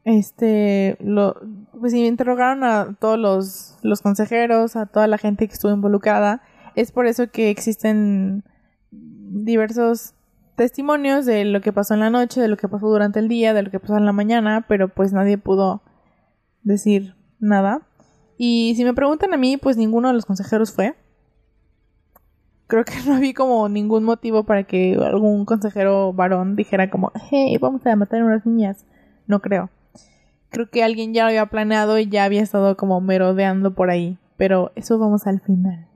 [0.05, 1.37] este, lo,
[1.79, 6.43] pues interrogaron a todos los, los consejeros, a toda la gente que estuvo involucrada.
[6.75, 8.45] Es por eso que existen
[8.91, 10.15] diversos
[10.57, 13.55] testimonios de lo que pasó en la noche, de lo que pasó durante el día,
[13.55, 15.83] de lo que pasó en la mañana, pero pues nadie pudo
[16.63, 17.83] decir nada.
[18.37, 20.95] Y si me preguntan a mí, pues ninguno de los consejeros fue
[22.73, 27.59] creo que no vi como ningún motivo para que algún consejero varón dijera como, hey,
[27.61, 28.87] vamos a matar a unas niñas.
[29.27, 29.69] No creo.
[30.49, 34.19] Creo que alguien ya lo había planeado y ya había estado como merodeando por ahí.
[34.39, 35.87] Pero eso vamos al final.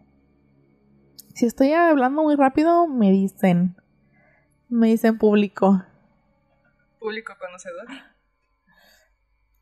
[1.36, 3.76] Si estoy hablando muy rápido, me dicen.
[4.70, 5.82] Me dicen público.
[6.98, 7.84] Público conocedor.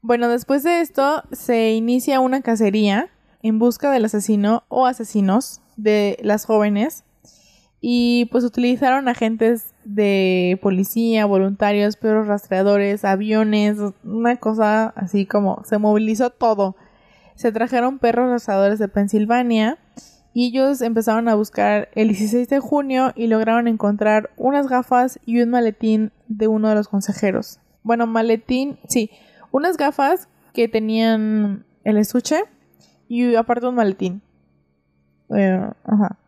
[0.01, 3.11] Bueno, después de esto se inicia una cacería
[3.43, 7.03] en busca del asesino o asesinos de las jóvenes
[7.81, 15.79] y pues utilizaron agentes de policía, voluntarios, perros rastreadores, aviones, una cosa así como se
[15.79, 16.77] movilizó todo.
[17.35, 19.81] Se trajeron perros rastreadores de Pensilvania
[20.35, 25.41] y ellos empezaron a buscar el 16 de junio y lograron encontrar unas gafas y
[25.41, 27.61] un maletín de uno de los consejeros.
[27.85, 29.11] Bueno, maletín, sí,
[29.53, 32.43] unas gafas que tenían el estuche
[33.09, 34.23] y aparte un maletín.
[35.37, 36.19] Eh, ajá.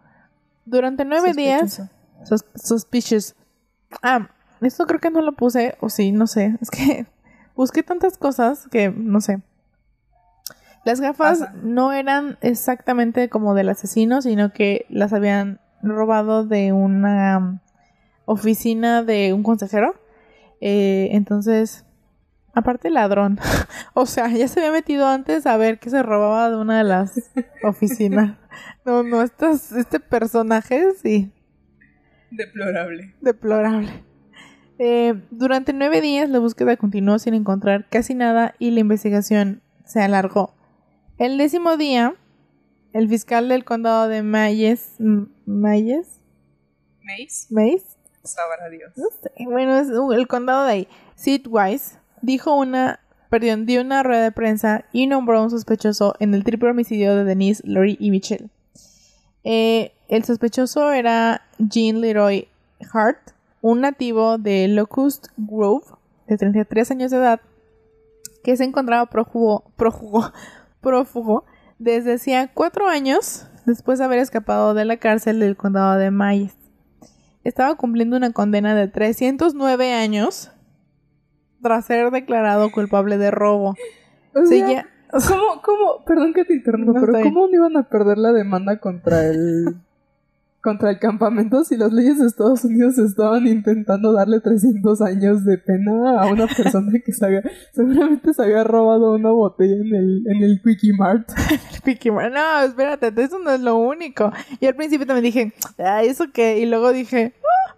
[0.64, 1.83] Durante nueve días.
[2.55, 3.35] suspicious.
[4.03, 6.57] Ah, esto creo que no lo puse, o sí, no sé.
[6.61, 7.07] Es que
[7.57, 9.42] busqué tantas cosas que no sé.
[10.87, 17.61] Las gafas no eran exactamente como del asesino, sino que las habían robado de una
[18.25, 19.96] oficina de un consejero.
[20.61, 21.85] Eh, entonces,
[22.55, 23.40] aparte ladrón.
[23.94, 26.85] o sea, ya se había metido antes a ver que se robaba de una de
[26.85, 27.33] las
[27.64, 28.37] oficinas.
[28.85, 31.33] no, no, este personaje sí.
[32.31, 33.12] Deplorable.
[33.20, 34.05] Deplorable.
[34.79, 40.01] Eh, durante nueve días la búsqueda continuó sin encontrar casi nada y la investigación se
[40.01, 40.56] alargó.
[41.18, 42.14] El décimo día,
[42.92, 44.96] el fiscal del condado de Mayes,
[45.46, 46.20] Mayes,
[47.02, 48.92] Mays, Mays, sabrá Dios.
[49.46, 53.00] Bueno, es el condado de ahí, Sid Wise, dijo una,
[53.31, 57.16] perdón, dio una rueda de prensa y nombró a un sospechoso en el triple homicidio
[57.16, 58.50] de Denise, Lori y Michelle.
[59.42, 62.46] Eh, el sospechoso era Jean Leroy
[62.92, 63.31] Hart,
[63.62, 65.87] un nativo de Locust Grove,
[66.26, 67.40] de 33 años de edad,
[68.44, 70.31] que se encontraba prófugo, prófugo,
[70.87, 71.44] prófugo
[71.81, 76.57] desde hacía cuatro años después de haber escapado de la cárcel del condado de Mayes.
[77.42, 80.53] Estaba cumpliendo una condena de 309 años
[81.61, 83.75] tras ser declarado culpable de robo.
[85.11, 89.27] ¿cómo, cómo, perdón que te interrumpa, pero ¿cómo no iban a perder la demanda contra
[89.27, 89.81] el
[90.66, 95.59] contra el campamento si las leyes de Estados Unidos estaban intentando darle 300 años de
[95.59, 100.61] pena a una persona que seguramente se había robado una botella en el, en el
[100.64, 101.31] Quickie Mart.
[101.85, 102.35] Quickie Mart.
[102.35, 104.33] No, espérate, eso no es lo único.
[104.59, 106.59] Y al principio también dije, ah, ¿eso qué?
[106.59, 107.76] Y luego dije, ah,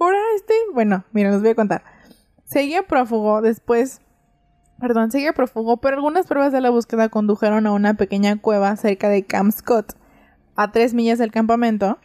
[0.00, 0.54] ahora este.
[0.72, 1.84] Bueno, mira, les voy a contar.
[2.44, 4.00] Seguía prófugo después.
[4.80, 9.08] Perdón, seguía prófugo, pero algunas pruebas de la búsqueda condujeron a una pequeña cueva cerca
[9.08, 9.94] de Camp Scott
[10.56, 11.98] a tres millas del campamento.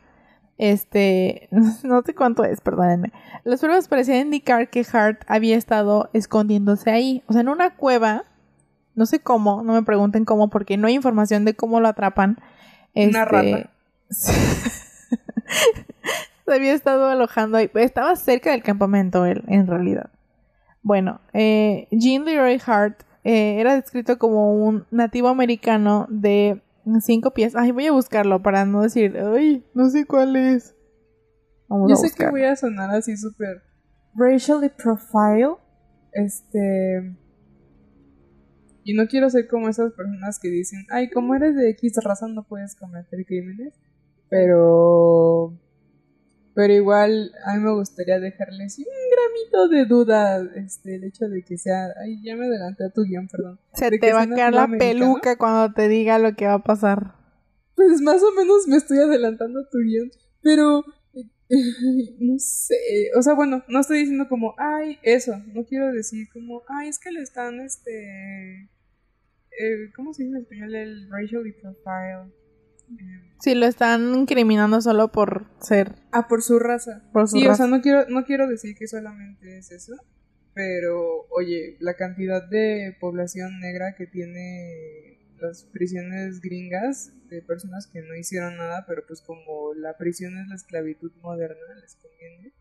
[0.58, 1.48] Este,
[1.84, 3.12] no sé cuánto es, perdónenme.
[3.44, 8.26] Las pruebas parecían indicar que Hart había estado escondiéndose ahí, o sea, en una cueva.
[8.96, 12.38] No sé cómo, no me pregunten cómo, porque no hay información de cómo lo atrapan.
[12.94, 13.70] una rata.
[14.10, 14.32] Este,
[16.46, 17.70] se había estado alojando ahí.
[17.76, 20.10] Estaba cerca del campamento él, en realidad.
[20.82, 26.62] Bueno, eh, Jean Leroy Hart eh, era descrito como un nativo americano de
[27.02, 27.56] Cinco pies.
[27.56, 30.76] Ay, voy a buscarlo para no decir, ay, no sé cuál es.
[31.68, 33.62] Vamos Yo sé que voy a sonar así súper
[34.16, 35.56] racially profile.
[36.12, 37.16] Este.
[38.84, 42.28] Y no quiero ser como esas personas que dicen, ay, como eres de X raza
[42.28, 43.74] no puedes cometer crímenes.
[44.30, 45.60] Pero
[46.60, 51.42] pero igual a mí me gustaría dejarles un gramito de duda este, el hecho de
[51.42, 51.94] que sea...
[52.04, 53.62] Ay, ya me adelanté a tu guion, perdón.
[53.76, 57.16] Se te va a caer la peluca cuando te diga lo que va a pasar.
[57.76, 60.12] Pues más o menos me estoy adelantando a tu guion.
[60.42, 60.84] Pero...
[62.20, 62.76] no sé.
[63.18, 65.42] O sea, bueno, no estoy diciendo como, ay, eso.
[65.54, 68.64] No quiero decir como, ay, es que le están, este...
[69.58, 70.76] Eh, ¿Cómo se dice en español?
[70.76, 72.34] El racial profile
[73.40, 75.96] Sí, lo están incriminando solo por ser.
[76.12, 77.04] Ah, por su raza.
[77.28, 79.96] sí, o sea, no quiero, no quiero decir que solamente es eso.
[80.54, 88.02] Pero, oye, la cantidad de población negra que tiene las prisiones gringas de personas que
[88.02, 92.54] no hicieron nada, pero pues como la prisión es la esclavitud moderna, les conviene.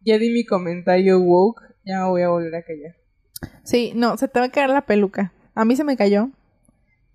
[0.00, 2.96] Ya di mi comentario woke, ya me voy a volver a callar.
[3.62, 5.32] Sí, no, se te va a caer la peluca.
[5.54, 6.30] A mí se me cayó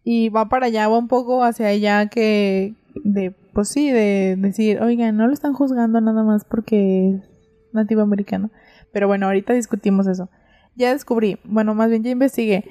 [0.09, 4.81] y va para allá, va un poco hacia allá que de, pues sí, de decir,
[4.81, 7.29] oigan, no lo están juzgando nada más porque es
[7.73, 8.49] nativo americano.
[8.93, 10.29] Pero bueno, ahorita discutimos eso.
[10.75, 12.63] Ya descubrí, bueno, más bien ya investigué.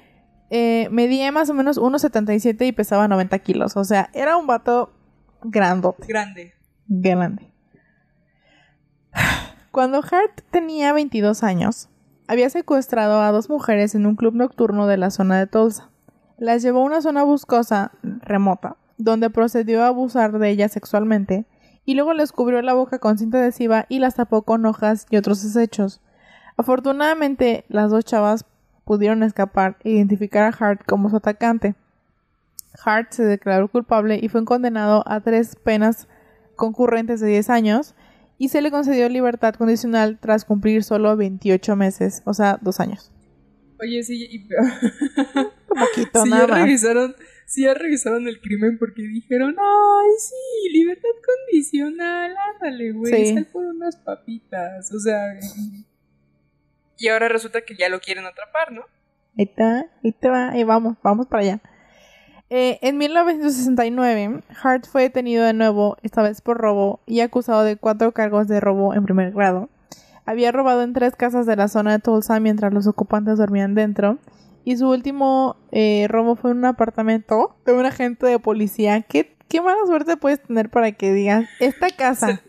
[0.49, 3.77] Eh, medía más o menos 1,77 y pesaba 90 kilos.
[3.77, 4.95] O sea, era un vato
[5.43, 6.07] grandote.
[6.09, 6.55] Grande.
[6.89, 7.53] Grande.
[9.73, 11.91] Cuando Hart tenía 22 años,
[12.29, 15.91] había secuestrado a dos mujeres en un club nocturno de la zona de Tulsa.
[16.39, 21.47] Las llevó a una zona boscosa, remota, donde procedió a abusar de ellas sexualmente,
[21.87, 25.17] y luego les cubrió la boca con cinta adhesiva y las tapó con hojas y
[25.17, 26.01] otros desechos.
[26.57, 28.45] Afortunadamente, las dos chavas
[28.85, 31.75] pudieron escapar e identificar a Hart como su atacante.
[32.85, 36.09] Hart se declaró culpable y fue condenado a tres penas
[36.57, 37.95] concurrentes de 10 años
[38.39, 43.11] y se le concedió libertad condicional tras cumplir solo 28 meses, o sea, dos años.
[43.81, 44.49] Oye, sí, y...
[45.69, 51.09] Poquito, sí, nada ya revisaron, sí, ya revisaron el crimen porque dijeron, ay, sí, libertad
[51.25, 53.35] condicional, ándale, güey, Sí.
[53.35, 55.39] sal por unas papitas, o sea...
[56.99, 58.83] Y ahora resulta que ya lo quieren atrapar, ¿no?
[59.39, 61.61] Ahí está, ahí te va, ahí vamos, vamos para allá.
[62.49, 67.77] Eh, en 1969, Hart fue detenido de nuevo, esta vez por robo, y acusado de
[67.77, 69.69] cuatro cargos de robo en primer grado.
[70.27, 74.19] Había robado en tres casas de la zona de Tulsa mientras los ocupantes dormían dentro.
[74.65, 79.03] Y su último eh, robo fue en un apartamento de un agente de policía.
[79.03, 82.43] ¿Qué, qué mala suerte puedes tener para que digas, esta casa,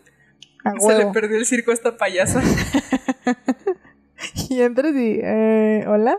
[0.64, 2.42] a Se le perdió el circo a esta payasa.
[4.50, 6.18] Y entras y, eh, hola.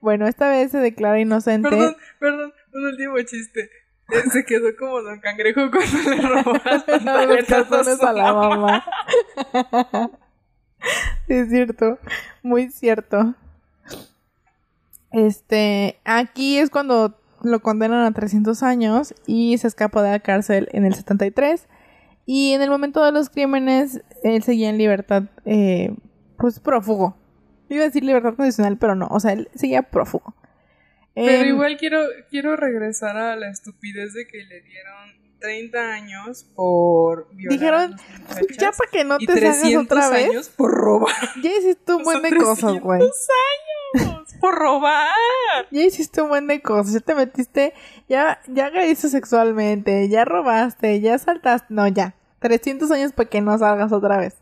[0.00, 1.68] Bueno, esta vez se declara inocente.
[1.68, 3.70] Perdón, perdón, un último chiste.
[4.08, 6.86] Eh, Se quedó como Don Cangrejo cuando le robó las
[7.28, 8.84] los calzones a la mamá.
[11.28, 11.98] Es cierto,
[12.42, 13.34] muy cierto.
[15.10, 20.68] Este, aquí es cuando lo condenan a 300 años y se escapa de la cárcel
[20.72, 21.66] en el 73.
[22.26, 25.94] Y en el momento de los crímenes, él seguía en libertad, eh,
[26.36, 27.16] pues prófugo.
[27.68, 30.34] Iba a decir libertad condicional, pero no, o sea, él seguía prófugo.
[31.14, 35.15] Pero Em, igual quiero, quiero regresar a la estupidez de que le dieron
[35.46, 39.84] 30 años por violar Dijeron, a las muchachas ya para que no te salgas 300
[39.84, 41.14] otra vez, años por robar.
[41.40, 43.00] ya hiciste un buen de cosas, 300 güey.
[43.00, 45.06] años por robar.
[45.70, 47.74] Ya hiciste un buen de cosas, ya te metiste,
[48.08, 52.16] ya, ya agrediste sexualmente, ya robaste, ya saltaste, no, ya.
[52.40, 54.34] 300 años para que no salgas otra vez.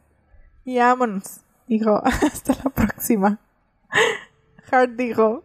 [0.64, 1.40] Y vámonos.
[1.66, 3.40] Dijo, hasta la próxima.
[4.70, 5.44] Hart dijo,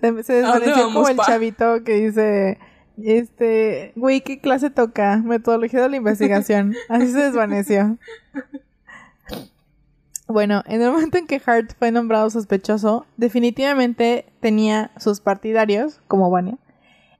[0.00, 2.58] se, se ¿A dónde desvaneció como el chavito que dice,
[3.02, 5.18] este, güey, ¿qué clase toca?
[5.24, 6.74] Metodología de la investigación.
[6.88, 7.98] Así se desvaneció.
[10.26, 16.30] Bueno, en el momento en que Hart fue nombrado sospechoso, definitivamente tenía sus partidarios, como
[16.30, 16.58] Vania.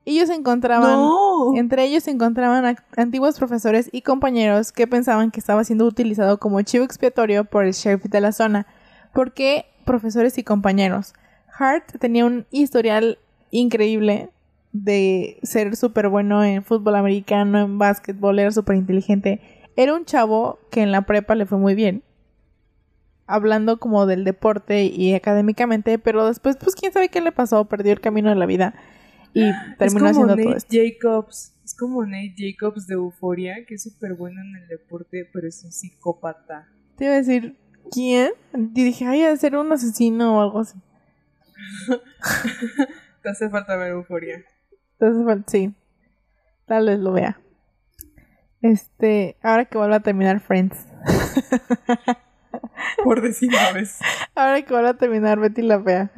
[0.05, 1.51] Ellos encontraban, No.
[1.55, 6.61] entre ellos se encontraban antiguos profesores y compañeros que pensaban que estaba siendo utilizado como
[6.61, 8.67] chivo expiatorio por el sheriff de la zona.
[9.13, 11.13] ¿Por qué profesores y compañeros?
[11.57, 13.17] Hart tenía un historial
[13.51, 14.29] increíble
[14.71, 19.41] de ser súper bueno en fútbol americano, en básquetbol, era súper inteligente.
[19.75, 22.03] Era un chavo que en la prepa le fue muy bien.
[23.25, 27.93] Hablando como del deporte y académicamente, pero después, pues quién sabe qué le pasó, perdió
[27.93, 28.73] el camino de la vida
[29.33, 30.75] y terminó es como haciendo Nate todo esto.
[30.75, 31.53] Jacobs.
[31.63, 35.63] Es como Nate Jacobs de Euforia, que es súper bueno en el deporte, pero es
[35.63, 36.67] un psicópata.
[36.95, 37.55] Te iba a decir,
[37.91, 38.31] ¿quién?
[38.53, 40.79] Y dije, ay, a ser un asesino o algo así.
[43.21, 44.43] Te hace falta ver Euforia.
[44.99, 45.73] Entonces, bueno, sí.
[46.65, 47.39] Tal vez lo vea.
[48.61, 50.77] Este, ahora que vuelva a terminar Friends.
[53.03, 53.99] Por décima vez.
[54.35, 56.11] Ahora que vuelva a terminar Betty la Fea.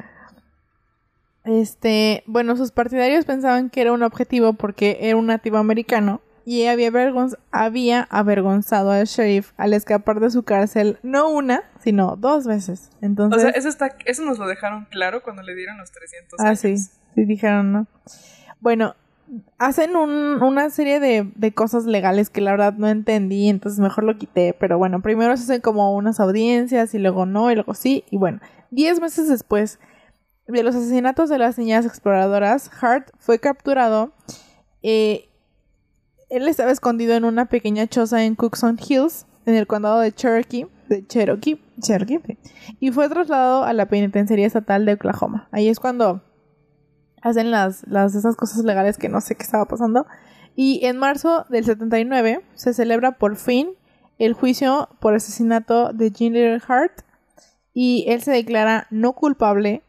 [1.44, 6.66] Este, bueno, sus partidarios pensaban que era un objetivo porque era un nativo americano y
[6.66, 12.46] había, avergonz- había avergonzado al sheriff al escapar de su cárcel no una, sino dos
[12.46, 12.90] veces.
[13.00, 16.40] O Entonces, sea, eso, está, eso nos lo dejaron claro cuando le dieron los 300
[16.40, 16.58] Ah, años.
[16.60, 17.86] sí, sí dijeron, ¿no?
[18.62, 18.94] Bueno,
[19.58, 24.16] hacen un- una serie de, cosas legales que la verdad no entendí, entonces mejor lo
[24.16, 28.04] quité, pero bueno, primero se hacen como unas audiencias y luego no, y luego sí,
[28.08, 28.38] y bueno,
[28.70, 29.80] diez meses después
[30.46, 34.12] de los asesinatos de las niñas exploradoras, Hart fue capturado.
[34.84, 35.28] eh,
[36.30, 40.66] él estaba escondido en una pequeña choza en Cookson Hills, en el condado de Cherokee,
[40.88, 42.38] de Cherokee, Cherokee,
[42.80, 45.48] y fue trasladado a la penitenciaría estatal de Oklahoma.
[45.50, 46.22] Ahí es cuando
[47.22, 50.06] hacen las, las esas cosas legales que no sé qué estaba pasando.
[50.54, 53.70] Y en marzo del 79 se celebra por fin
[54.18, 57.02] el juicio por asesinato de Jean Little Hart
[57.74, 59.82] y él se declara no culpable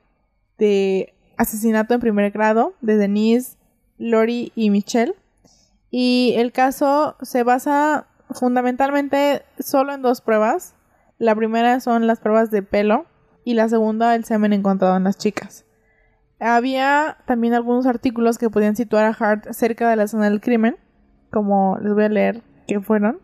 [0.57, 3.57] de asesinato en primer grado de Denise,
[3.97, 5.13] Lori y Michelle.
[5.91, 10.73] Y el caso se basa fundamentalmente solo en dos pruebas.
[11.19, 13.05] La primera son las pruebas de pelo
[13.43, 15.65] y la segunda el semen encontrado en las chicas.
[16.43, 20.75] Había también algunos artículos que podían situar a Hart cerca de la zona del crimen,
[21.31, 23.19] como les voy a leer que fueron.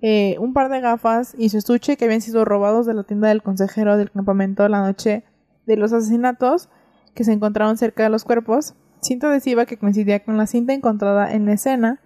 [0.00, 3.28] Eh, un par de gafas y su estuche que habían sido robados de la tienda
[3.28, 5.24] del consejero del campamento la noche
[5.66, 6.68] de los asesinatos
[7.14, 11.32] que se encontraron cerca de los cuerpos, cinta adhesiva que coincidía con la cinta encontrada
[11.32, 12.00] en la escena,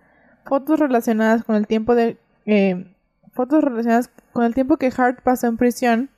[0.45, 2.95] fotos relacionadas con el tiempo de eh,
[3.33, 6.11] fotos relacionadas con el tiempo que Hart pasó en prisión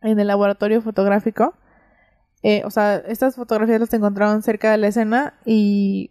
[0.00, 1.54] en el laboratorio fotográfico,
[2.46, 6.10] Eh, o sea, estas fotografías las encontraron cerca de la escena y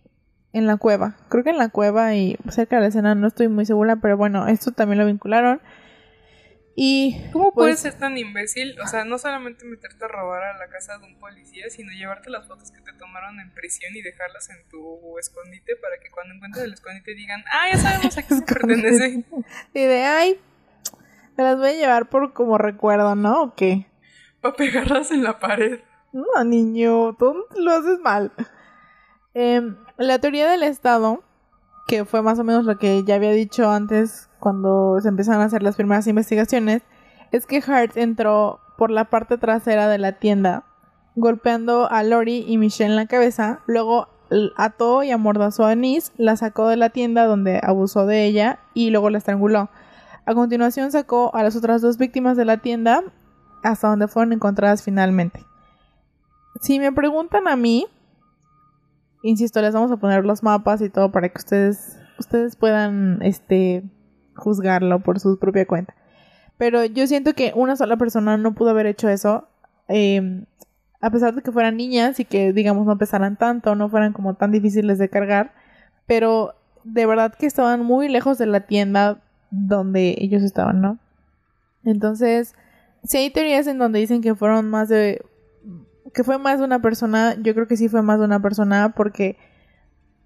[0.51, 1.15] en la cueva.
[1.29, 4.17] Creo que en la cueva y cerca de la escena no estoy muy segura, pero
[4.17, 5.61] bueno, esto también lo vincularon.
[6.75, 8.79] Y ¿Cómo puedes ser tan imbécil?
[8.79, 12.31] O sea, no solamente meterte a robar a la casa de un policía, sino llevarte
[12.31, 16.33] las fotos que te tomaron en prisión y dejarlas en tu escondite para que cuando
[16.33, 19.23] encuentres el escondite digan, ah, ya sabemos a qué se pertenece.
[19.75, 20.39] Y de, ay,
[21.37, 23.43] me las voy a llevar por como recuerdo, ¿no?
[23.43, 23.85] ¿O qué?
[24.41, 25.79] Para pegarlas en la pared.
[26.13, 28.31] No, niño, tú lo haces mal.
[29.33, 31.23] Em, la teoría del Estado,
[31.87, 35.45] que fue más o menos lo que ya había dicho antes cuando se empezaron a
[35.45, 36.83] hacer las primeras investigaciones,
[37.31, 40.65] es que Hart entró por la parte trasera de la tienda,
[41.15, 44.07] golpeando a Lori y Michelle en la cabeza, luego
[44.55, 48.91] ató y amordazó a Anise, la sacó de la tienda donde abusó de ella y
[48.91, 49.69] luego la estranguló.
[50.27, 53.03] A continuación sacó a las otras dos víctimas de la tienda
[53.63, 55.43] hasta donde fueron encontradas finalmente.
[56.61, 57.87] Si me preguntan a mí,
[59.23, 63.83] insisto, les vamos a poner los mapas y todo para que ustedes ustedes puedan este
[64.35, 65.95] juzgarlo por su propia cuenta.
[66.57, 69.47] Pero yo siento que una sola persona no pudo haber hecho eso.
[69.87, 70.45] Em,
[71.01, 74.35] a pesar de que fueran niñas y que, digamos, no pesaran tanto, no fueran como
[74.35, 75.53] tan difíciles de cargar.
[76.07, 80.99] Pero de verdad que estaban muy lejos de la tienda donde ellos estaban, ¿no?
[81.83, 82.55] Entonces,
[83.03, 85.25] si hay teorías en donde dicen que fueron más de.
[86.13, 88.93] Que fue más de una persona, yo creo que sí fue más de una persona
[88.95, 89.37] porque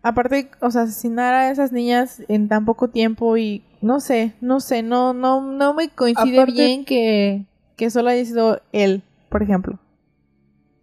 [0.02, 4.60] aparte, o sea, asesinar a esas niñas en tan poco tiempo y no sé, no
[4.60, 9.80] sé, no, no, no me coincide bien que, que solo haya sido él, por ejemplo.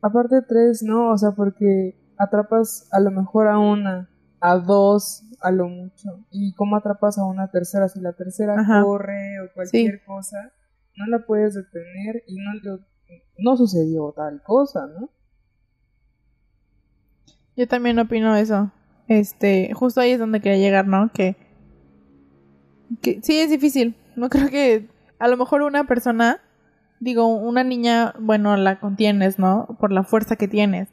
[0.00, 4.08] Aparte tres, no, o sea, porque atrapas a lo mejor a una,
[4.40, 6.24] a dos, a lo mucho.
[6.30, 7.88] ¿Y cómo atrapas a una tercera?
[7.88, 10.52] Si la tercera corre o cualquier cosa,
[10.96, 12.78] no la puedes detener y no,
[13.38, 15.10] no sucedió tal cosa, ¿no?
[17.56, 18.72] Yo también opino eso.
[19.06, 21.10] Este, justo ahí es donde quería llegar, ¿no?
[21.12, 21.36] Que,
[23.02, 23.96] que sí es difícil.
[24.16, 24.88] No creo que
[25.18, 26.40] a lo mejor una persona,
[27.00, 29.76] digo, una niña, bueno, la contienes, ¿no?
[29.78, 30.88] Por la fuerza que tienes.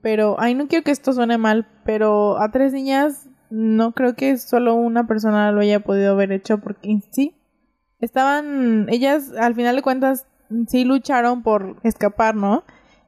[0.00, 4.36] Pero, ay, no quiero que esto suene mal, pero a tres niñas no creo que
[4.38, 7.34] solo una persona lo haya podido haber hecho porque sí,
[7.98, 10.26] estaban, ellas al final de cuentas
[10.68, 12.64] sí lucharon por escapar, ¿no?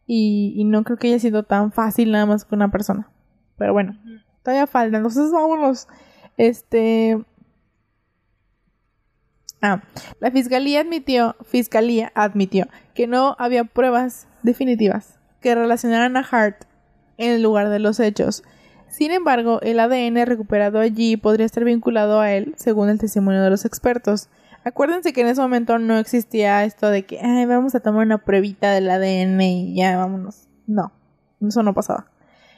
[0.07, 3.09] Y, y no creo que haya sido tan fácil nada más que una persona.
[3.57, 3.97] Pero bueno,
[4.43, 5.87] todavía falta, entonces vámonos.
[6.37, 7.23] Este.
[9.63, 9.83] Ah,
[10.21, 16.65] la fiscalía admitió, fiscalía admitió que no había pruebas definitivas que relacionaran a Hart
[17.19, 18.43] en el lugar de los hechos.
[18.89, 23.51] Sin embargo, el ADN recuperado allí podría estar vinculado a él, según el testimonio de
[23.51, 24.31] los expertos.
[24.65, 28.19] Acuérdense que en ese momento no existía esto de que Ay, vamos a tomar una
[28.19, 30.49] pruebita del ADN y ya vámonos.
[30.67, 30.93] No,
[31.41, 32.11] eso no pasaba.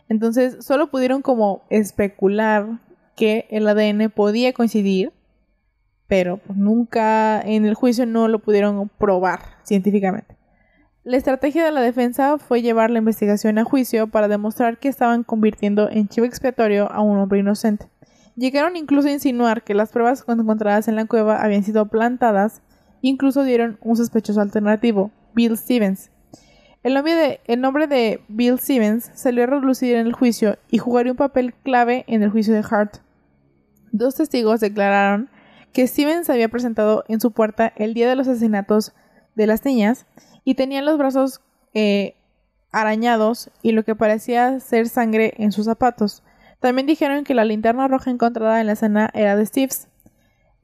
[0.09, 2.81] Entonces, solo pudieron como especular
[3.17, 5.13] que el ADN podía coincidir,
[6.09, 10.37] pero pues, nunca en el juicio no lo pudieron probar científicamente.
[11.05, 15.25] La estrategia de la defensa fue llevar la investigación a juicio para demostrar que estaban
[15.25, 17.92] convirtiendo en chivo expiatorio a un hombre inocente.
[18.37, 22.63] Llegaron incluso a insinuar que las pruebas encontradas en la cueva habían sido plantadas,
[23.01, 26.11] incluso dieron un sospechoso alternativo, Bill Stevens,
[26.83, 27.15] el nombre,
[27.47, 31.55] de, nombre de Bill Stevens salió a relucir en el juicio y jugaría un papel
[31.55, 32.97] clave en el juicio de Hart.
[33.93, 35.29] Dos testigos declararon
[35.73, 38.95] que Stevens había presentado en su puerta el día de los asesinatos
[39.37, 40.07] de las niñas
[40.45, 41.41] y tenía los brazos
[41.73, 42.17] eh,
[42.73, 46.25] arañados y lo que parecía ser sangre en sus zapatos.
[46.63, 49.89] También dijeron que la linterna roja encontrada en la escena era de Steves.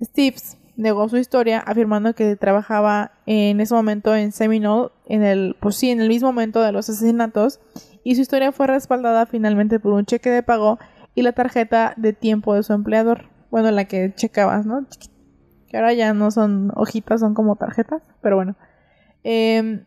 [0.01, 5.75] Steves negó su historia afirmando que trabajaba en ese momento en Seminole, en el, pues
[5.75, 7.59] sí, en el mismo momento de los asesinatos,
[8.05, 10.79] y su historia fue respaldada finalmente por un cheque de pago
[11.17, 13.25] y la tarjeta de tiempo de su empleador.
[13.51, 14.87] Bueno, la que checabas, ¿no?
[15.67, 18.55] Que ahora ya no son hojitas, son como tarjetas, pero bueno.
[19.25, 19.85] Em,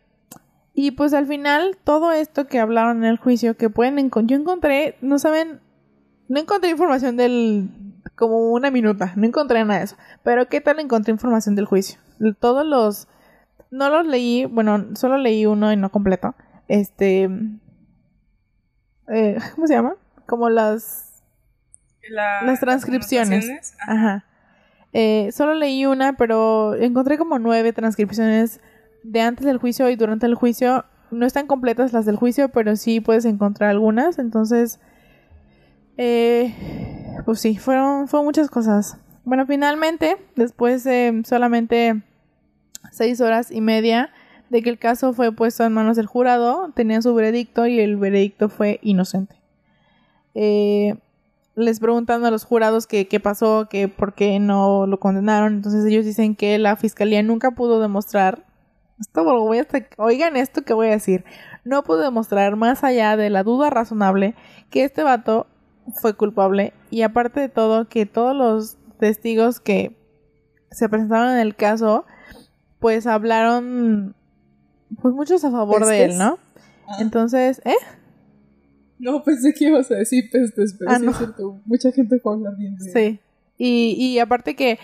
[0.74, 4.42] y pues al final, todo esto que hablaron en el juicio, que pueden encontrar, yo
[4.42, 5.60] encontré, no saben,
[6.28, 7.70] no encontré información del,
[8.14, 9.96] como una minuta, no encontré nada de eso.
[10.22, 12.00] Pero ¿qué tal encontré información del juicio?
[12.40, 13.08] Todos los...
[13.70, 16.34] No los leí, bueno, solo leí uno y no completo.
[16.68, 17.28] Este...
[19.08, 19.96] Eh, ¿Cómo se llama?
[20.26, 21.22] Como las...
[22.10, 23.74] las transcripciones.
[23.86, 24.24] Ajá.
[24.92, 28.60] Eh, solo leí una, pero encontré como nueve transcripciones
[29.02, 30.84] de antes del juicio y durante el juicio.
[31.10, 34.18] No están completas las del juicio, pero sí puedes encontrar algunas.
[34.18, 34.80] Entonces,
[35.96, 36.54] eh,
[37.24, 38.98] pues sí, fueron, fueron muchas cosas.
[39.24, 42.02] Bueno, finalmente, después de solamente
[42.90, 44.10] seis horas y media
[44.50, 47.96] de que el caso fue puesto en manos del jurado, tenían su veredicto y el
[47.96, 49.36] veredicto fue inocente.
[50.34, 50.94] Eh,
[51.54, 55.54] les preguntan a los jurados qué pasó, que por qué no lo condenaron.
[55.54, 58.44] Entonces ellos dicen que la fiscalía nunca pudo demostrar.
[58.98, 59.66] Esto voy a
[59.98, 61.24] oigan esto que voy a decir.
[61.64, 64.34] No pudo demostrar más allá de la duda razonable
[64.70, 65.46] que este vato
[65.94, 66.72] fue culpable.
[66.90, 69.96] Y aparte de todo, que todos los testigos que
[70.70, 72.04] se presentaron en el caso,
[72.78, 74.14] pues hablaron
[75.00, 76.38] pues muchos a favor de él, ¿no?
[76.86, 76.96] Ah.
[77.00, 77.76] Entonces, ¿eh?
[78.98, 81.60] No, pensé que ibas a decir pestes, pero ah, sí es cierto.
[81.64, 83.20] Mucha gente fue a hablar bien de Sí.
[83.58, 84.78] Y, y aparte que,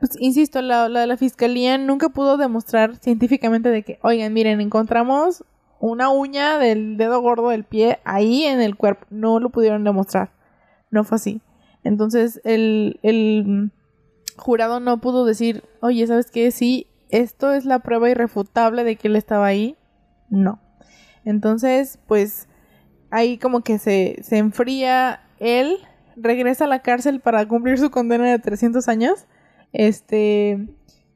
[0.00, 5.44] pues, insisto, la, la, la fiscalía nunca pudo demostrar científicamente de que, oigan, miren, encontramos
[5.82, 9.04] una uña del dedo gordo del pie ahí en el cuerpo.
[9.10, 10.30] No lo pudieron demostrar.
[10.90, 11.40] No fue así.
[11.82, 13.72] Entonces, el, el
[14.36, 16.52] jurado no pudo decir, oye, ¿sabes qué?
[16.52, 19.76] Sí, esto es la prueba irrefutable de que él estaba ahí.
[20.30, 20.60] No.
[21.24, 22.48] Entonces, pues
[23.10, 25.78] ahí como que se, se enfría él,
[26.14, 29.26] regresa a la cárcel para cumplir su condena de 300 años.
[29.72, 30.64] Este,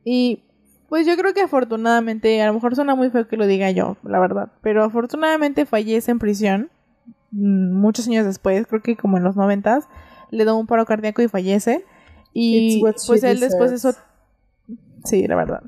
[0.04, 0.42] y
[0.89, 3.97] pues yo creo que afortunadamente, a lo mejor suena muy feo que lo diga yo,
[4.03, 6.70] la verdad, pero afortunadamente fallece en prisión
[7.32, 9.89] mm, muchos años después, creo que como en los noventas,
[10.30, 11.84] le da un paro cardíaco y fallece.
[12.32, 13.95] Y pues él después de eso...
[15.05, 15.62] Sí, la verdad.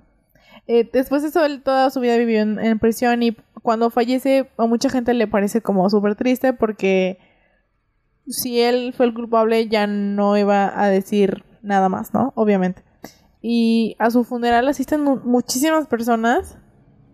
[0.67, 4.67] Eh, después de eso, él toda su vida vivió en, prisión y cuando fallece a
[4.67, 7.19] mucha gente le parece como súper triste porque
[8.27, 12.33] si él fue el culpable ya no iba a decir nada más, ¿no?
[12.37, 12.83] Obviamente.
[13.41, 16.59] Y a su funeral asisten muchísimas personas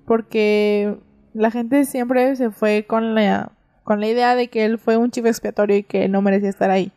[0.06, 0.98] porque
[1.32, 3.52] la gente siempre se fue con la,
[3.82, 6.70] con la idea de que él fue un chivo expiatorio y que no merecía estar
[6.70, 6.92] ahí.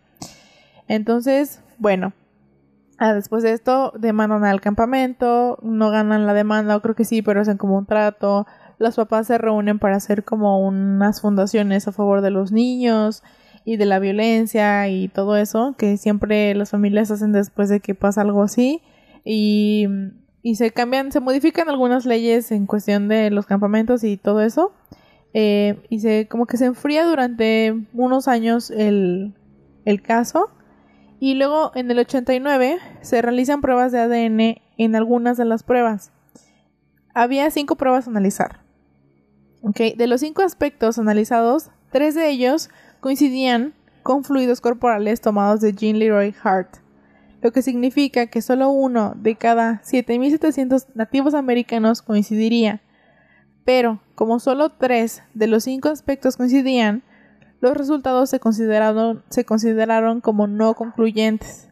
[0.87, 2.13] Entonces, bueno,
[2.99, 7.41] Ah, después de esto, demandan al campamento, no ganan la demanda, creo que sí, pero
[7.41, 8.47] hacen como un trato.
[8.79, 13.21] Los papás se reúnen para hacer como unas fundaciones a favor de los niños
[13.65, 17.93] y de la violencia y todo eso, que siempre las familias hacen después de que
[17.93, 18.81] pasa algo así.
[19.29, 19.87] Y,
[20.55, 24.71] se cambian, se modifican algunas leyes en cuestión de los campamentos y todo eso.
[25.33, 29.35] Eh, y se como que se enfría durante unos años el,
[29.83, 30.49] el caso
[31.19, 36.11] y luego en el 89 se realizan pruebas de ADN en algunas de las pruebas.
[37.13, 38.61] Había cinco pruebas a analizar.
[39.63, 39.93] Okay.
[39.95, 42.69] De los cinco aspectos analizados, tres de ellos
[42.99, 43.73] coincidían
[44.03, 46.77] con fluidos corporales tomados de Jean Leroy Hart,
[47.47, 52.81] lo que significa que solo uno de cada 7.700 nativos americanos coincidiría.
[53.63, 57.03] Pero, como solo tres de los cinco aspectos coincidían,
[57.61, 61.69] los resultados se consideraron, se consideraron como no concluyentes.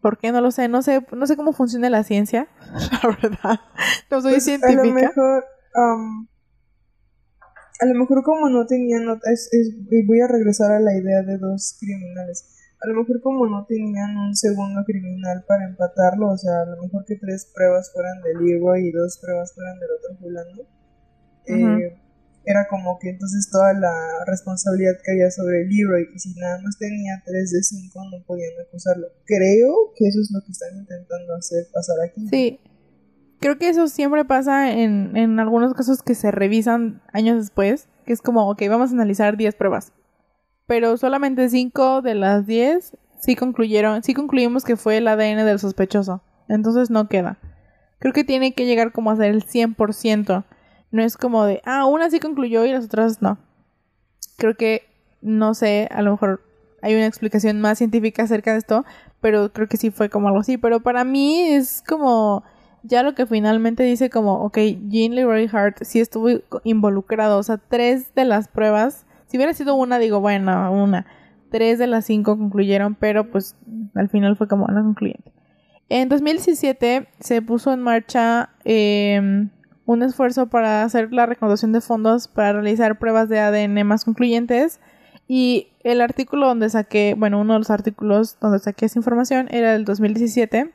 [0.00, 0.30] ¿Por qué?
[0.30, 0.68] No lo sé.
[0.68, 2.46] No sé, no sé cómo funciona la ciencia,
[3.02, 3.60] la verdad.
[4.08, 4.82] No soy científica.
[4.82, 5.44] A lo mejor,
[7.80, 9.50] a lo mejor como no tenían, es,
[10.06, 12.59] voy a regresar a la idea de dos criminales.
[12.82, 16.82] A lo mejor como no tenían un segundo criminal para empatarlo, o sea, a lo
[16.82, 20.62] mejor que tres pruebas fueran del Leroy y dos pruebas fueran del otro fulano.
[21.46, 21.96] Eh,
[22.44, 27.22] era como que entonces toda la responsabilidad caía sobre Leroy y si nada más tenía
[27.24, 29.08] 3 de 5 no podían acusarlo.
[29.26, 32.28] Creo que eso es lo que están intentando hacer pasar aquí.
[32.28, 32.60] Sí.
[33.40, 38.12] Creo que eso siempre pasa en, en algunos casos que se revisan años después, que
[38.12, 39.92] es como, ok, vamos a analizar 10 pruebas.
[40.70, 45.58] Pero solamente 5 de las 10 sí concluyeron, sí concluimos que fue el ADN del
[45.58, 46.22] sospechoso.
[46.46, 47.38] Entonces no queda.
[47.98, 50.44] Creo que tiene que llegar como a ser el 100%.
[50.92, 53.38] No es como de, ah, una sí concluyó y las otras no.
[54.36, 54.82] Creo que,
[55.22, 56.40] no sé, a lo mejor
[56.82, 58.84] hay una explicación más científica acerca de esto,
[59.20, 60.56] pero creo que sí fue como algo así.
[60.56, 62.44] Pero para mí es como
[62.84, 64.58] ya lo que finalmente dice como, ok,
[64.88, 66.28] Jean Leroy Hart sí estuvo
[66.62, 67.38] involucrado.
[67.38, 71.06] O sea, tres de las pruebas, si hubiera sido una, digo, bueno, una.
[71.52, 73.56] Tres de las cinco concluyeron, pero pues
[73.94, 75.32] al final fue como una concluyente.
[75.88, 79.48] En 2017 se puso en marcha eh,
[79.86, 84.80] un esfuerzo para hacer la recaudación de fondos para realizar pruebas de ADN más concluyentes.
[85.28, 89.72] Y el artículo donde saqué, bueno, uno de los artículos donde saqué esa información era
[89.72, 90.72] del 2017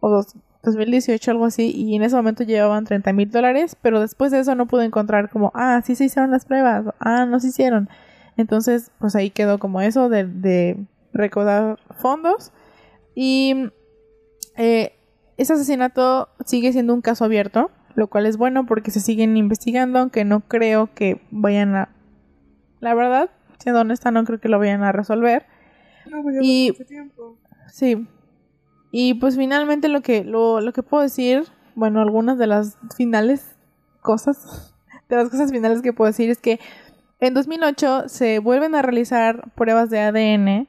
[0.00, 0.24] o
[0.68, 4.54] 2018, algo así, y en ese momento llevaban 30 mil dólares, pero después de eso
[4.54, 7.88] no pude encontrar como, ah, sí se hicieron las pruebas, ah, no se hicieron.
[8.36, 10.76] Entonces, pues ahí quedó como eso de, de
[11.12, 12.52] recaudar fondos.
[13.14, 13.70] Y
[14.56, 14.92] eh,
[15.36, 19.98] ese asesinato sigue siendo un caso abierto lo cual es bueno porque se siguen investigando,
[19.98, 21.88] aunque no creo que vayan a...
[22.78, 25.46] La verdad, siendo honesta, no creo que lo vayan a resolver.
[26.08, 26.70] No, pues y...
[26.70, 27.38] Mucho tiempo.
[27.66, 28.06] Sí.
[28.90, 33.56] Y pues finalmente lo que, lo, lo que puedo decir, bueno, algunas de las finales
[34.00, 34.74] cosas,
[35.08, 36.58] de las cosas finales que puedo decir es que
[37.20, 40.68] en 2008 se vuelven a realizar pruebas de ADN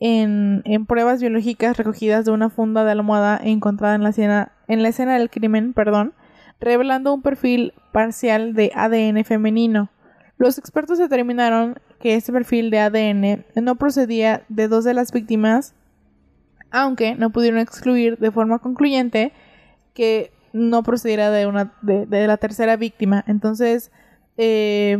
[0.00, 4.82] en, en, pruebas biológicas recogidas de una funda de almohada encontrada en la escena, en
[4.82, 6.12] la escena del crimen, perdón,
[6.60, 9.90] revelando un perfil parcial de ADN femenino.
[10.36, 15.74] Los expertos determinaron que este perfil de ADN no procedía de dos de las víctimas,
[16.70, 19.32] aunque no pudieron excluir de forma concluyente
[19.94, 23.24] que no procediera de una de, la tercera víctima.
[23.26, 23.90] Entonces,
[24.36, 24.98] eh,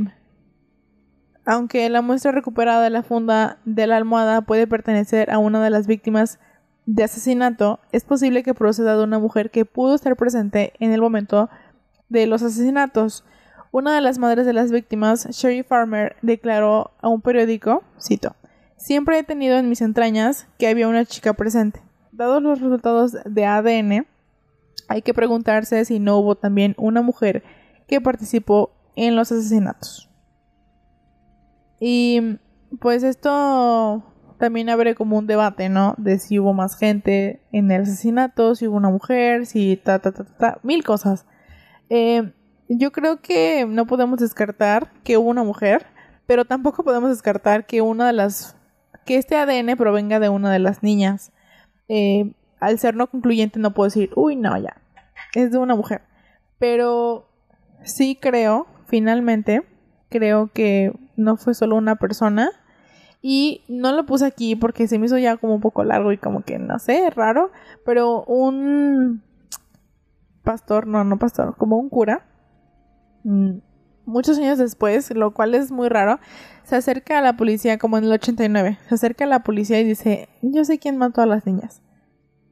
[1.44, 5.70] aunque la muestra recuperada de la funda de la almohada puede pertenecer a una de
[5.70, 6.38] las víctimas
[6.86, 11.00] de asesinato, es posible que proceda de una mujer que pudo estar presente en el
[11.00, 11.48] momento
[12.08, 13.24] de los asesinatos.
[13.70, 18.34] Una de las madres de las víctimas, Sherry Farmer, declaró a un periódico, cito,
[18.78, 21.82] Siempre he tenido en mis entrañas que había una chica presente.
[22.12, 24.06] Dados los resultados de ADN,
[24.88, 27.42] hay que preguntarse si no hubo también una mujer
[27.88, 30.08] que participó en los asesinatos.
[31.80, 32.38] Y
[32.80, 34.04] pues esto
[34.38, 35.94] también abre como un debate, ¿no?
[35.98, 40.12] De si hubo más gente en el asesinato, si hubo una mujer, si ta, ta,
[40.12, 41.26] ta, ta, ta mil cosas.
[41.90, 42.32] Eh,
[42.68, 45.86] yo creo que no podemos descartar que hubo una mujer,
[46.26, 48.57] pero tampoco podemos descartar que una de las
[49.08, 51.32] que este ADN provenga de una de las niñas.
[51.88, 54.76] Eh, al ser no concluyente no puedo decir, uy, no, ya,
[55.34, 56.02] es de una mujer.
[56.58, 57.26] Pero
[57.82, 59.62] sí creo, finalmente,
[60.10, 62.50] creo que no fue solo una persona.
[63.22, 66.18] Y no lo puse aquí porque se me hizo ya como un poco largo y
[66.18, 67.50] como que, no sé, raro.
[67.86, 69.22] Pero un
[70.44, 72.26] pastor, no, no pastor, como un cura,
[73.24, 73.56] mm,
[74.08, 76.18] muchos años después, lo cual es muy raro,
[76.64, 78.78] se acerca a la policía como en el 89.
[78.88, 81.82] Se acerca a la policía y dice, yo sé quién mató a las niñas.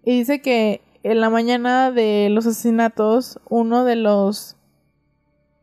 [0.04, 4.56] Y dice que en la mañana de los asesinatos, uno de los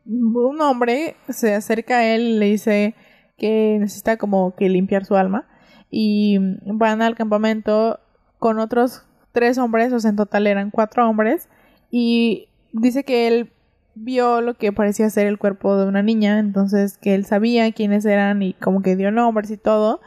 [0.05, 2.95] un hombre se acerca a él y le dice
[3.37, 5.47] que necesita como que limpiar su alma
[5.89, 8.01] y van al campamento
[8.37, 11.47] con otros tres hombres, o sea, en total eran cuatro hombres
[11.89, 13.52] y dice que él
[13.95, 18.05] vio lo que parecía ser el cuerpo de una niña, entonces que él sabía quiénes
[18.05, 20.01] eran y como que dio nombres y todo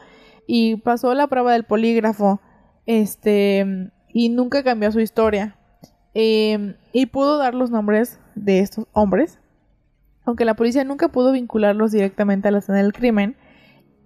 [0.45, 2.39] y pasó la prueba del polígrafo,
[2.85, 5.57] este, y nunca cambió su historia.
[6.13, 9.39] Em, y pudo dar los nombres de estos hombres
[10.27, 13.37] aunque la policía nunca pudo vincularlos directamente a la escena del crimen.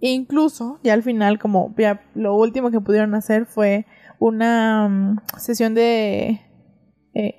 [0.02, 3.88] E incluso, ya al final, como ya lo último que pudieron hacer fue
[4.20, 6.40] una mm, sesión de
[7.16, 7.36] eh,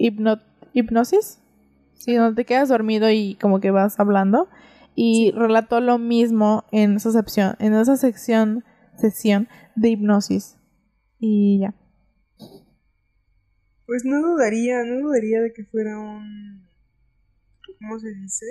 [0.72, 1.40] hipnosis,
[2.04, 4.48] sí, donde te quedas dormido y como que vas hablando.
[4.94, 8.64] Y relató lo mismo en esa sección, en esa sección,
[8.96, 10.58] sesión de hipnosis.
[11.18, 11.74] Y ya.
[13.86, 16.68] Pues no dudaría, no dudaría de que fuera un...
[17.78, 18.46] ¿Cómo se dice?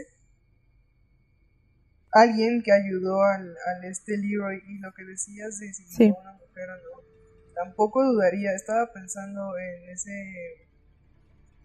[2.12, 6.14] alguien que ayudó al, al este libro y lo que decías de si sí.
[6.22, 7.04] una mujer o no,
[7.56, 8.54] tampoco dudaría.
[8.54, 10.68] Estaba pensando en ese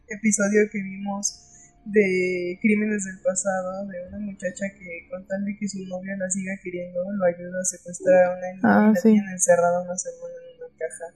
[0.09, 1.56] episodio que vimos
[1.87, 6.28] de crímenes del pasado, de una muchacha que con tal de que su novio la
[6.30, 9.97] siga queriendo, lo ayuda a secuestrar a una niña ah, y la tiene encerrada una
[9.97, 11.14] semana en una caja.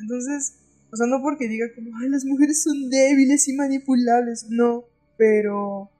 [0.00, 0.54] Entonces,
[0.90, 4.84] o sea, no porque diga como, ay, las mujeres son débiles y manipulables, no,
[5.16, 5.90] pero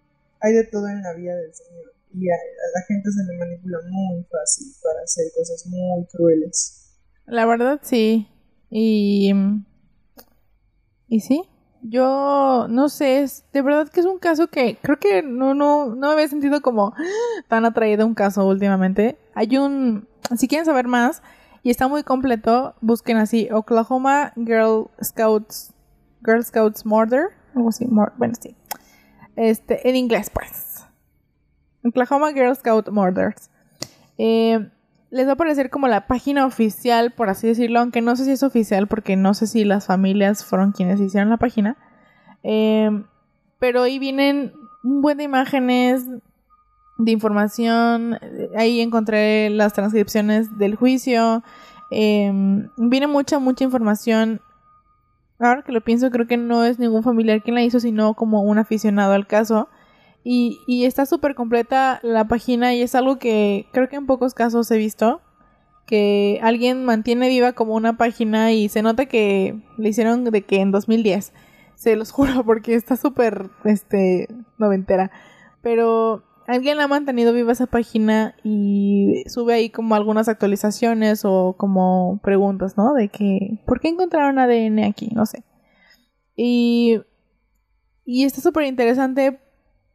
[0.40, 2.34] hay de todo en la vida del Señor y a,
[2.74, 6.96] la gente se le manipula muy fácil para hacer cosas muy crueles.
[7.26, 8.28] La verdad sí.
[8.70, 9.32] Y
[11.10, 11.42] y sí,
[11.82, 15.94] yo no sé, es, de verdad que es un caso que creo que no no
[15.94, 16.94] no me había sentido como
[17.48, 19.18] tan atraído un caso últimamente.
[19.34, 21.22] Hay un si quieren saber más
[21.62, 25.72] y está muy completo, busquen así Oklahoma Girl Scouts
[26.24, 28.56] Girl Scouts Murder, bueno, sí.
[29.36, 30.84] Este, en inglés pues
[31.84, 33.50] Oklahoma Girl Scout Murders.
[34.18, 34.68] Eh,
[35.10, 38.32] les va a aparecer como la página oficial, por así decirlo, aunque no sé si
[38.32, 41.76] es oficial porque no sé si las familias fueron quienes hicieron la página.
[42.42, 42.90] Eh,
[43.58, 44.52] pero ahí vienen
[44.84, 46.06] un buen de imágenes,
[46.98, 48.18] de información.
[48.56, 51.42] Ahí encontré las transcripciones del juicio.
[51.90, 52.30] Eh,
[52.76, 54.40] viene mucha, mucha información.
[55.38, 58.42] Ahora que lo pienso, creo que no es ningún familiar quien la hizo, sino como
[58.42, 59.68] un aficionado al caso.
[60.24, 64.70] Y, está súper completa la página y es algo que creo que en pocos casos
[64.70, 65.20] he visto.
[65.86, 70.60] Que alguien mantiene viva como una página y se nota que le hicieron de que
[70.60, 71.32] en 2010.
[71.76, 75.10] Se los juro porque está súper, este, noventera.
[75.62, 82.20] Pero alguien ha mantenido viva esa página y sube ahí como algunas actualizaciones o como
[82.22, 82.92] preguntas, ¿no?
[82.92, 85.10] De que, ¿por qué encontraron ADN aquí?
[85.14, 85.44] No sé.
[86.36, 87.00] Y
[88.04, 89.40] Y está súper interesante.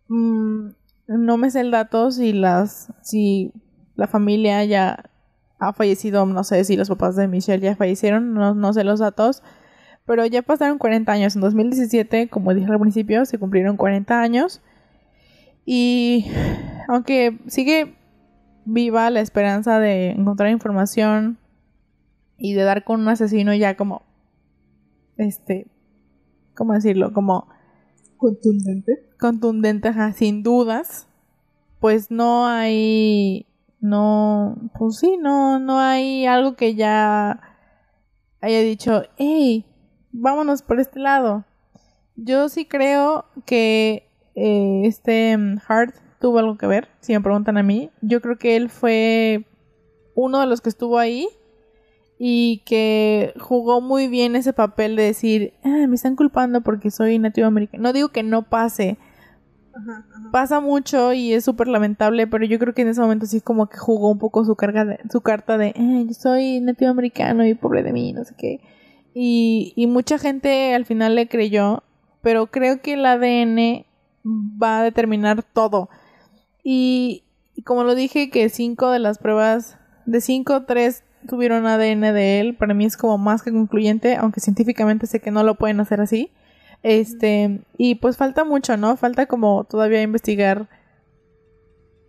[0.08, 0.70] Mm,
[1.08, 2.92] no me sé el dato si las.
[3.02, 3.52] si
[3.96, 5.10] la familia ya
[5.60, 6.26] ha fallecido.
[6.26, 8.34] No sé si los papás de Michelle ya fallecieron.
[8.34, 9.44] No, no sé los datos.
[10.06, 11.36] Pero ya pasaron 40 años.
[11.36, 14.62] En 2017, como dije al principio, se cumplieron 40 años.
[15.66, 16.26] Y
[16.88, 17.96] aunque sigue
[18.66, 21.38] viva la esperanza de encontrar información
[22.38, 24.04] y de dar con un asesino ya como
[25.18, 25.68] este
[26.56, 27.48] cómo decirlo como
[28.24, 29.10] contundente.
[29.20, 31.08] Contundente ajá, sin dudas.
[31.80, 33.46] Pues no hay
[33.80, 37.42] no pues sí no no hay algo que ya
[38.40, 39.66] haya dicho hey
[40.14, 41.44] vámonos por este lado
[42.16, 47.64] yo sí creo que eh, este Hart tuvo algo que ver, si me preguntan a
[47.64, 47.92] mí.
[48.02, 49.46] Yo creo que él fue
[50.16, 51.28] uno de los que estuvo ahí
[52.26, 57.20] y que jugó muy bien ese papel de decir, ah, me están culpando porque soy
[57.20, 57.84] nativo americano.
[57.84, 58.98] No digo que no pase.
[60.32, 63.68] Pasa mucho y es súper lamentable, pero yo creo que en ese momento sí como
[63.68, 67.46] que jugó un poco su carga de, su carta de ah, yo soy nativo americano
[67.46, 68.62] y pobre de mí, no sé qué.
[69.14, 71.84] Y, y mucha gente al final le creyó,
[72.22, 73.86] pero creo que el ADN
[74.26, 75.90] va a determinar todo.
[76.64, 77.26] Y,
[77.66, 82.56] como lo dije, que cinco de las pruebas, de cinco, tres tuvieron ADN de él.
[82.56, 86.02] Para mí es como más que concluyente, aunque científicamente sé que no lo pueden hacer
[86.02, 86.32] así.
[86.84, 88.98] Este, y pues falta mucho, ¿no?
[88.98, 90.68] Falta como todavía investigar,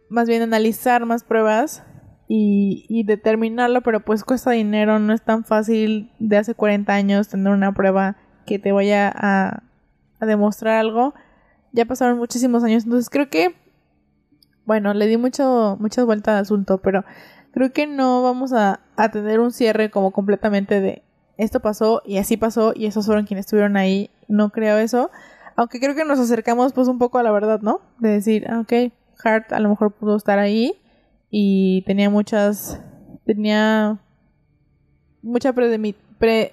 [0.09, 1.85] más bien analizar más pruebas
[2.29, 7.29] y, y determinarlo, pero pues cuesta dinero, no es tan fácil de hace 40 años
[7.29, 9.63] tener una prueba que te vaya a,
[10.21, 11.15] a demostrar algo.
[11.73, 13.55] Ya pasaron muchísimos años, entonces creo que
[14.67, 17.05] bueno, le di mucho, muchas vueltas al asunto, pero
[17.55, 21.03] creo que no vamos a, a tener un cierre como completamente de
[21.37, 24.11] esto pasó y así pasó y esos fueron quienes estuvieron ahí.
[24.29, 25.11] No creo eso.
[25.57, 27.81] Aunque creo que nos acercamos pues un poco a la verdad, ¿no?
[27.99, 28.93] De decir, ah, ok,
[29.23, 30.75] Hart a lo mejor pudo estar ahí
[31.31, 32.81] y tenía muchas,
[33.25, 34.01] tenía
[35.23, 36.53] mucha pre, pre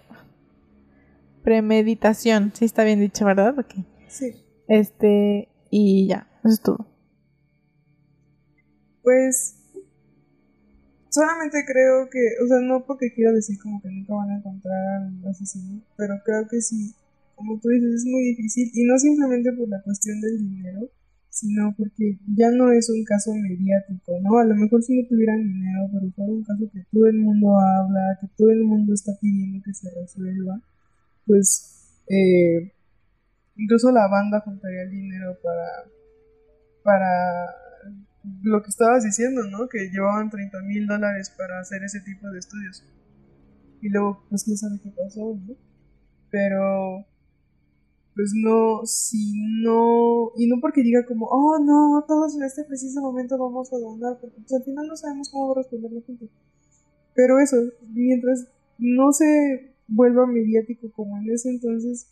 [1.43, 3.57] premeditación, sí está bien dicho, ¿verdad?
[3.57, 3.85] Okay.
[4.07, 4.35] Sí.
[4.67, 6.87] Este, y ya, eso es todo.
[9.01, 9.60] Pues
[11.11, 15.03] solamente creo que, o sea, no porque quiero decir como que nunca van a encontrar
[15.03, 16.95] al asesino, pero creo que sí,
[17.35, 20.89] como tú dices, es muy difícil y no simplemente por la cuestión del dinero,
[21.29, 24.37] sino porque ya no es un caso mediático, ¿no?
[24.39, 27.59] A lo mejor si no tuvieran dinero, pero fuera un caso que todo el mundo
[27.59, 30.61] habla, que todo el mundo está pidiendo que se resuelva,
[31.25, 32.71] pues eh,
[33.55, 35.67] incluso la banda juntaría el dinero para
[36.83, 37.61] para
[38.43, 39.67] lo que estabas diciendo, ¿no?
[39.67, 42.83] Que llevaban 30 mil dólares para hacer ese tipo de estudios.
[43.81, 45.55] Y luego, pues no sabe qué pasó, ¿no?
[46.29, 47.05] Pero,
[48.15, 53.01] pues no, si no, y no porque diga como, oh no, todos en este preciso
[53.01, 56.01] momento vamos a donar, porque pues, al final no sabemos cómo va a responder la
[56.01, 56.29] gente.
[57.15, 57.57] Pero eso,
[57.89, 58.47] mientras
[58.77, 62.07] no se vuelva mediático como en ese entonces,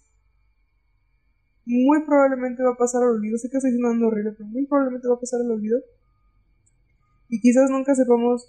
[1.66, 3.38] muy probablemente va a pasar al olvido.
[3.38, 5.80] Sé que estoy diciendo horrible, pero muy probablemente va a pasar al olvido
[7.30, 8.47] y quizás nunca sepamos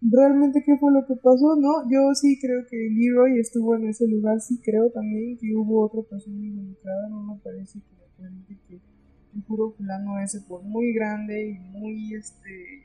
[0.00, 1.88] realmente qué fue lo que pasó, ¿no?
[1.90, 6.02] Yo sí creo que Leroy estuvo en ese lugar, sí creo también que hubo otra
[6.02, 7.96] persona involucrada, no me parece que
[8.68, 8.80] que
[9.34, 12.82] el puro plano ese, por muy grande y muy este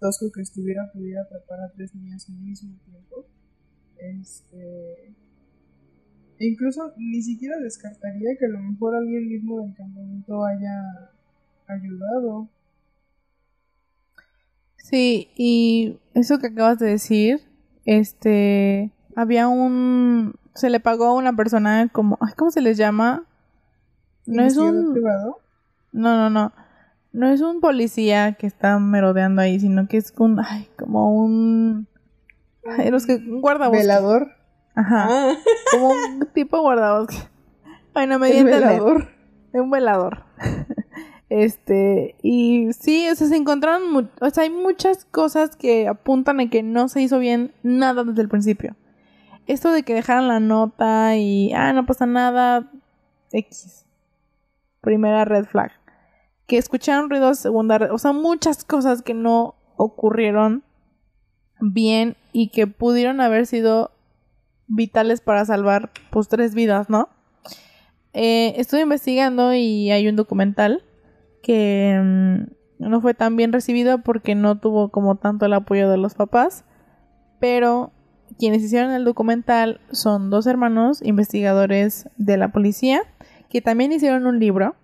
[0.00, 3.26] tosco que estuviera, pudiera atrapar a tres niñas al mismo tiempo.
[3.98, 5.14] Este.
[6.40, 11.10] E incluso ni siquiera descartaría que a lo mejor alguien mismo del campamento haya
[11.66, 12.48] ayudado
[14.88, 17.42] Sí, y eso que acabas de decir,
[17.84, 23.24] este, había un, se le pagó a una persona como, ¿cómo se les llama?
[24.24, 24.94] No es un...
[24.94, 25.40] privado?
[25.92, 26.52] No, no, no.
[27.12, 31.86] No es un policía que está merodeando ahí, sino que es un, ay, como un...
[32.64, 33.82] Ay, los que, un guardabosque.
[33.82, 34.28] ¿Velador?
[34.74, 35.06] Ajá.
[35.10, 35.34] Ah.
[35.70, 37.28] Como un tipo guardabosque.
[37.92, 39.08] Ay, no me di velador.
[39.52, 40.24] Un velador.
[41.30, 46.48] Este, y sí, o sea, se encontraron, o sea, hay muchas cosas que apuntan a
[46.48, 48.76] que no se hizo bien nada desde el principio.
[49.46, 52.70] Esto de que dejaran la nota y, ah, no pasa nada,
[53.32, 53.84] X.
[54.80, 55.72] Primera red flag.
[56.46, 60.64] Que escucharon ruidos, segunda red, o sea, muchas cosas que no ocurrieron
[61.60, 63.90] bien y que pudieron haber sido
[64.66, 67.10] vitales para salvar, pues, tres vidas, ¿no?
[68.14, 70.82] Eh, estuve investigando y hay un documental
[71.42, 75.96] que mm, no fue tan bien recibido porque no tuvo como tanto el apoyo de
[75.96, 76.64] los papás,
[77.40, 77.92] pero
[78.38, 83.02] quienes hicieron el documental son dos hermanos investigadores de la policía
[83.48, 84.76] que también hicieron un libro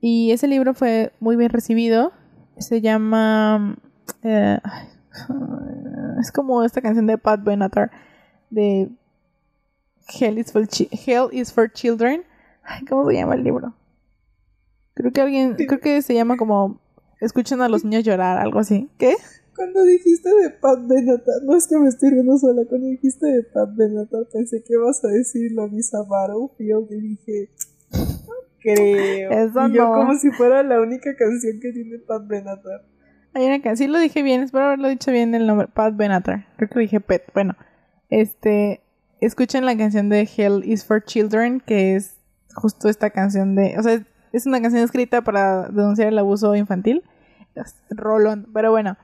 [0.00, 2.12] y ese libro fue muy bien recibido.
[2.56, 3.76] Se llama...
[4.22, 4.58] eh,
[6.20, 7.90] es como esta canción de Pat Benatar
[8.50, 8.90] de
[10.08, 10.66] Hell is for,
[11.06, 12.22] Hell is for Children.
[12.62, 13.74] Ay, ¿Cómo se llama el libro?
[14.98, 16.80] Creo que alguien, creo que se llama como
[17.20, 18.90] Escuchan a los niños llorar, algo así.
[18.98, 19.14] ¿Qué?
[19.54, 23.44] Cuando dijiste de Pat Benatar, no es que me estoy riendo sola, cuando dijiste de
[23.44, 27.50] Pat Benatar pensé que ibas a decir lo Lisa Battlefield y dije,
[27.92, 29.30] no creo.
[29.30, 29.94] Eso y yo no.
[29.94, 32.84] como si fuera la única canción que tiene Pat Benatar.
[33.34, 36.46] Hay una canción, sí lo dije bien, espero haberlo dicho bien el nombre, Pat Benatar.
[36.56, 37.22] Creo que lo dije Pet.
[37.34, 37.56] Bueno,
[38.10, 38.80] este,
[39.20, 42.16] escuchen la canción de Hell is for Children, que es
[42.54, 47.02] justo esta canción de, o sea, es una canción escrita para denunciar el abuso infantil.
[47.90, 48.96] Rolón, pero bueno,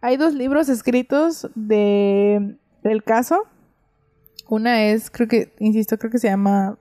[0.00, 3.44] hay dos libros escritos de del caso.
[4.48, 6.78] Una es, creo que, insisto, creo que se llama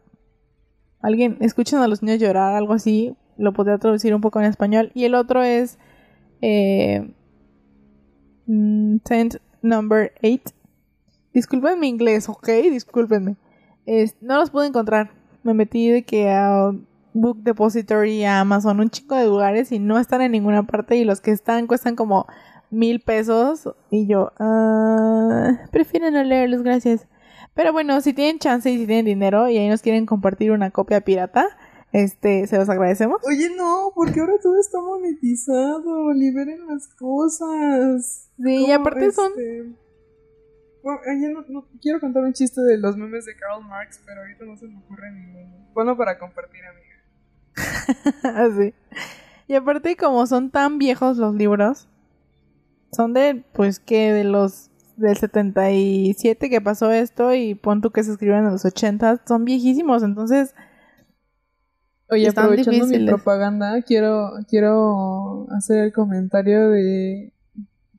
[1.01, 3.15] Alguien, escuchen a los niños llorar, algo así.
[3.37, 4.91] Lo podría traducir un poco en español.
[4.93, 5.77] Y el otro es
[6.41, 7.13] eh,
[8.47, 10.55] mm, Tent Number 8.
[11.33, 13.37] Disculpen mi inglés, ok, discúlpenme.
[14.21, 15.11] No los pude encontrar.
[15.43, 16.71] Me metí de que a
[17.19, 20.95] Book Depository, a Amazon, un chico de lugares y no están en ninguna parte.
[20.95, 22.27] Y los que están cuestan como
[22.71, 23.69] mil pesos.
[23.89, 27.07] Y yo, ah, prefiero no leerlos, gracias.
[27.55, 30.71] Pero bueno, si tienen chance y si tienen dinero y ahí nos quieren compartir una
[30.71, 31.45] copia pirata,
[31.91, 33.17] este, se los agradecemos.
[33.25, 38.29] Oye, no, porque ahora todo está monetizado, liberen las cosas.
[38.41, 39.75] Sí, y ¿Cómo, aparte son este?
[40.81, 44.21] Bueno, ya no, no- quiero contar un chiste de los memes de Karl Marx, pero
[44.21, 45.67] ahorita no se me ocurre ninguno.
[45.73, 46.88] Ponlo para compartir, amiga.
[48.23, 48.73] Así.
[49.47, 51.87] Y aparte, como son tan viejos los libros,
[52.91, 58.03] son de, pues, que de los del 77 que pasó esto y pon tú que
[58.03, 60.53] se escribieron en los 80, son viejísimos, entonces
[62.11, 67.33] Oye, Están aprovechando mi propaganda, quiero, quiero hacer el comentario de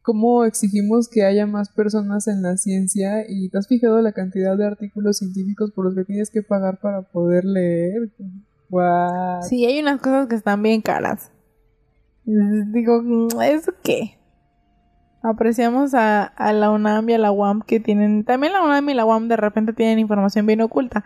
[0.03, 4.57] cómo exigimos que haya más personas en la ciencia y te has fijado la cantidad
[4.57, 8.11] de artículos científicos por los que tienes que pagar para poder leer.
[8.71, 9.43] What?
[9.43, 11.33] sí, hay unas cosas que están bien caras.
[12.25, 13.03] Digo,
[13.43, 14.16] ¿eso qué?
[15.23, 18.95] Apreciamos a, a la UNAM y a la UAM que tienen, también la UNAM y
[18.95, 21.05] la UAM de repente tienen información bien oculta,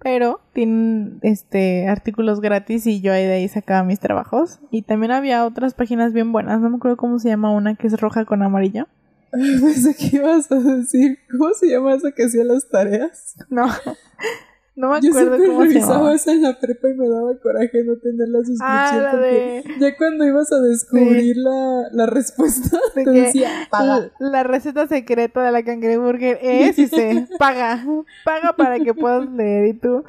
[0.00, 4.58] pero tienen este artículos gratis y yo ahí de ahí sacaba mis trabajos.
[4.70, 7.86] Y también había otras páginas bien buenas, no me acuerdo cómo se llama una que
[7.86, 8.88] es roja con amarillo.
[9.30, 13.36] Pensé que ibas a decir, ¿cómo se llama esa que hacía las tareas?
[13.48, 13.66] No,
[14.74, 17.84] no me Yo acuerdo siempre cómo revisaba esa en la prepa y me daba coraje
[17.84, 22.06] no tener la suscripción Ah, la porque de- ya cuando ibas a descubrir la, la
[22.06, 23.98] respuesta De te que decía, paga.
[23.98, 27.84] La, la receta secreta de la cangreburger es y se paga.
[28.24, 29.66] Paga para que puedas leer.
[29.66, 30.04] Y tú.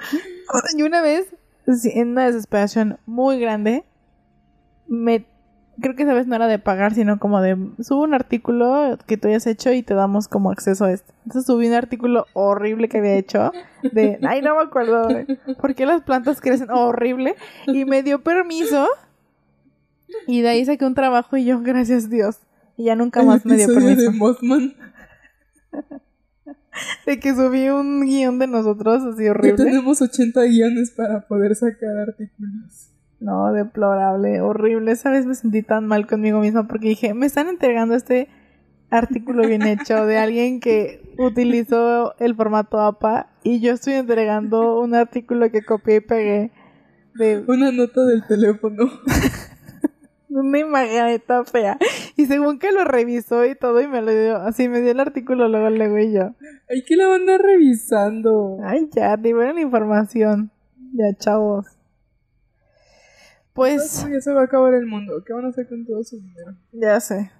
[0.77, 1.25] Y una vez,
[1.67, 3.83] sí, en una desesperación muy grande,
[4.87, 5.25] me.
[5.81, 7.57] Creo que esa vez no era de pagar, sino como de.
[7.79, 11.11] Subo un artículo que tú hayas hecho y te damos como acceso a esto.
[11.25, 13.51] Entonces subí un artículo horrible que había hecho.
[13.91, 14.19] De.
[14.27, 15.07] Ay, no me acuerdo.
[15.59, 17.35] ¿Por qué las plantas crecen horrible?
[17.67, 18.87] Y me dio permiso.
[20.27, 22.37] Y de ahí saqué un trabajo y yo, gracias Dios.
[22.77, 24.01] Y ya nunca más me dio permiso.
[24.01, 24.73] de Mothman.
[27.05, 29.63] De que subí un guion de nosotros así Ya horrible.
[29.63, 32.89] tenemos 80 guiones para poder sacar artículos.
[33.23, 34.91] No, deplorable, horrible.
[34.91, 38.27] Esa vez me sentí tan mal conmigo misma porque dije, me están entregando este
[38.89, 44.93] artículo bien hecho de alguien que utilizó el formato APA y yo estoy entregando un
[44.93, 46.51] artículo que copié y pegué
[47.15, 48.91] de Una nota del teléfono.
[50.29, 51.77] una imageneta fea.
[52.17, 54.99] Y según que lo revisó y todo y me lo dio, así me dio el
[54.99, 56.35] artículo luego, luego y yo.
[56.69, 58.57] Hay que la van a revisando.
[58.65, 60.51] Ay, ya, liberen la información.
[60.93, 61.67] Ya, chavos.
[63.53, 65.23] Pues, Ya se va a acabar el mundo.
[65.25, 66.55] ¿Qué van a hacer con todo su dinero?
[66.71, 67.31] ya sé.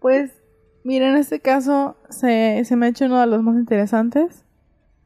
[0.00, 0.30] Pues,
[0.84, 4.44] mira, en este caso se, se me ha hecho uno de los más interesantes.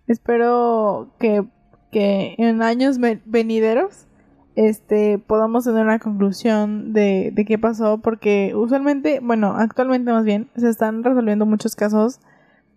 [0.07, 1.45] Espero que,
[1.91, 4.07] que en años ve- venideros
[4.55, 10.51] este, podamos tener una conclusión de, de qué pasó, porque usualmente, bueno, actualmente más bien,
[10.57, 12.21] se están resolviendo muchos casos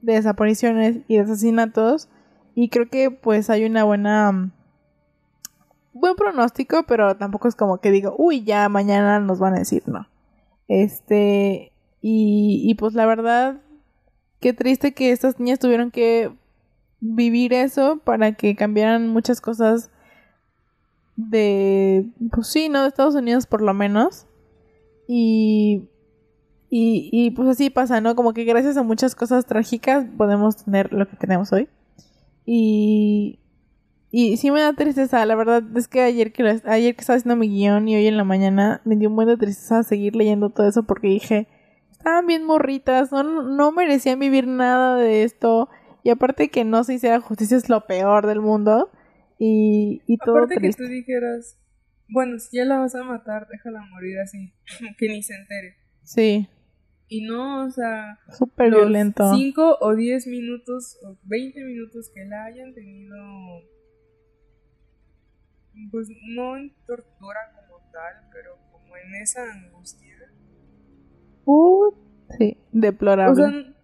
[0.01, 2.07] de desapariciones y de asesinatos,
[2.53, 4.51] y creo que pues hay una buena...
[5.95, 9.83] buen pronóstico, pero tampoco es como que digo, uy, ya mañana nos van a decir
[9.87, 10.07] no.
[10.67, 11.71] Este,
[12.01, 13.61] y, y pues la verdad,
[14.39, 16.31] qué triste que estas niñas tuvieron que
[16.99, 19.89] vivir eso para que cambiaran muchas cosas
[21.15, 22.81] de, pues sí, ¿no?
[22.81, 24.27] De Estados Unidos por lo menos.
[25.07, 25.87] Y,
[26.69, 28.15] y, y pues así pasa, ¿no?
[28.15, 31.69] Como que gracias a muchas cosas trágicas podemos tener lo que tenemos hoy.
[32.45, 33.39] Y,
[34.17, 37.35] Y sí me da tristeza, la verdad es que ayer que, ayer que estaba haciendo
[37.35, 40.51] mi guion y hoy en la mañana me dio un buen de tristeza seguir leyendo
[40.51, 41.49] todo eso porque dije,
[41.91, 45.67] estaban bien morritas, no, no merecían vivir nada de esto.
[46.01, 48.89] Y aparte que no se hiciera justicia es lo peor del mundo.
[49.37, 51.57] Y, y todo Aparte que tú dijeras,
[52.07, 54.53] bueno, si ya la vas a matar, déjala morir así,
[54.97, 55.75] que ni se entere.
[56.03, 56.47] Sí.
[57.09, 59.35] Y no, o sea, súper violento.
[59.35, 63.17] 5 o 10 minutos o 20 minutos que la hayan tenido,
[65.91, 70.15] pues no en tortura como tal, pero como en esa angustia.
[71.45, 71.93] Uh,
[72.37, 73.31] sí, deplorable.
[73.31, 73.75] O sea,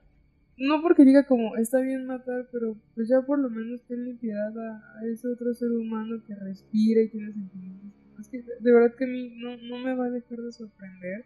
[0.58, 4.54] no porque diga como está bien matar, pero pues ya por lo menos ten piedad
[4.58, 7.92] a, ese otro ser humano que respira y tiene sentimientos.
[8.20, 11.26] Es que de verdad que a mí no, no me va a dejar de sorprender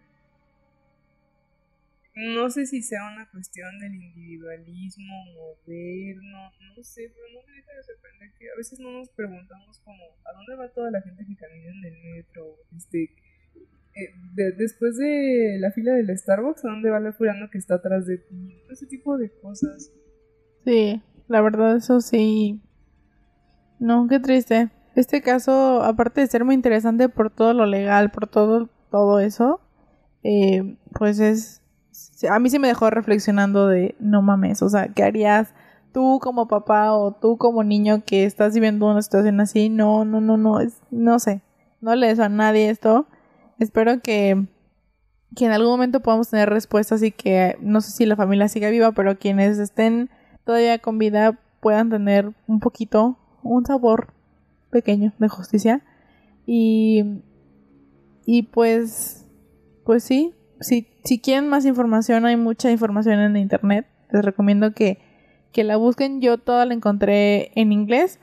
[2.16, 7.74] no sé si sea una cuestión del individualismo moderno, no sé, pero no me deja
[7.74, 11.26] de sorprender que a veces no nos preguntamos como, ¿a dónde va toda la gente
[11.26, 12.56] que camina en el metro?
[12.76, 13.12] Este,
[13.96, 14.14] eh,
[14.58, 18.18] después de la fila del Starbucks, ¿a dónde va la fulano que está atrás de
[18.18, 18.62] ti?
[18.72, 19.92] Ese tipo de cosas.
[20.64, 22.62] Sí, la verdad eso sí.
[23.80, 24.70] No, qué triste.
[24.96, 29.60] Este caso, aparte de ser muy interesante por todo lo legal, por todo, todo eso,
[30.24, 31.62] eh, pues es
[32.30, 35.54] a mí sí me dejó reflexionando de, no mames, o sea, ¿qué harías
[35.92, 39.70] tú como papá o tú como niño que estás viviendo una situación así?
[39.70, 41.42] No, no, no, no, es, no sé,
[41.82, 43.08] no le deseo a nadie esto.
[43.60, 44.46] Espero que,
[45.36, 48.70] que en algún momento podamos tener respuestas y que, no sé si la familia siga
[48.70, 50.10] viva, pero quienes estén
[50.46, 54.14] todavía con vida puedan tener un poquito, un sabor
[54.70, 55.84] pequeño de justicia.
[56.46, 57.22] Y,
[58.26, 59.26] y pues,
[59.84, 63.88] pues sí, si, quieren más información, hay mucha información en internet.
[64.12, 65.00] Les recomiendo que,
[65.52, 66.22] que la busquen.
[66.22, 68.20] Yo toda la encontré en inglés.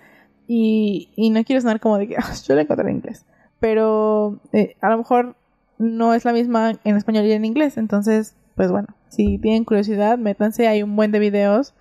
[0.47, 3.27] Y, y no quiero sonar como de que ah, yo la encontré en inglés.
[3.61, 5.37] Pero eh, a lo mejor
[5.79, 7.77] no es la misma en español y en inglés.
[7.77, 10.69] Entonces, pues bueno, si tienen curiosidad, métanse.
[10.69, 11.75] Hay un buen de videos.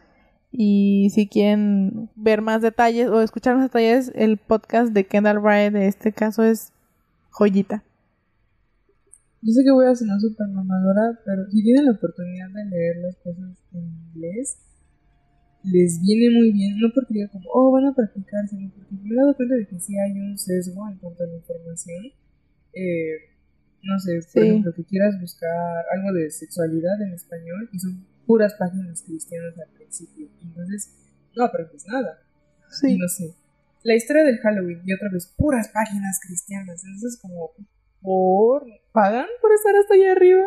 [0.51, 5.71] Y si quieren ver más detalles o escuchar más detalles, el podcast de Kendall Wright
[5.71, 6.73] de este caso es
[7.29, 7.83] joyita.
[9.41, 12.97] Yo sé que voy a sonar súper mamadora, pero si tienen la oportunidad de leer
[12.97, 14.57] las cosas en inglés,
[15.63, 19.13] les viene muy bien, no porque diga como, oh, van a practicar, sino porque me
[19.13, 22.05] he dado cuenta de que sí hay un sesgo en cuanto a la información.
[22.73, 23.31] Eh,
[23.83, 28.53] no sé, por ejemplo, que quieras buscar algo de sexualidad en español y son puras
[28.55, 30.27] páginas cristianas al principio.
[30.41, 30.93] Entonces,
[31.35, 32.19] no aprendes nada.
[32.69, 32.97] Sí.
[32.97, 33.33] no sé.
[33.83, 36.83] La historia del Halloween y otra vez puras páginas cristianas.
[36.83, 37.51] Entonces, como,
[38.01, 40.45] por pagan por estar hasta allá arriba.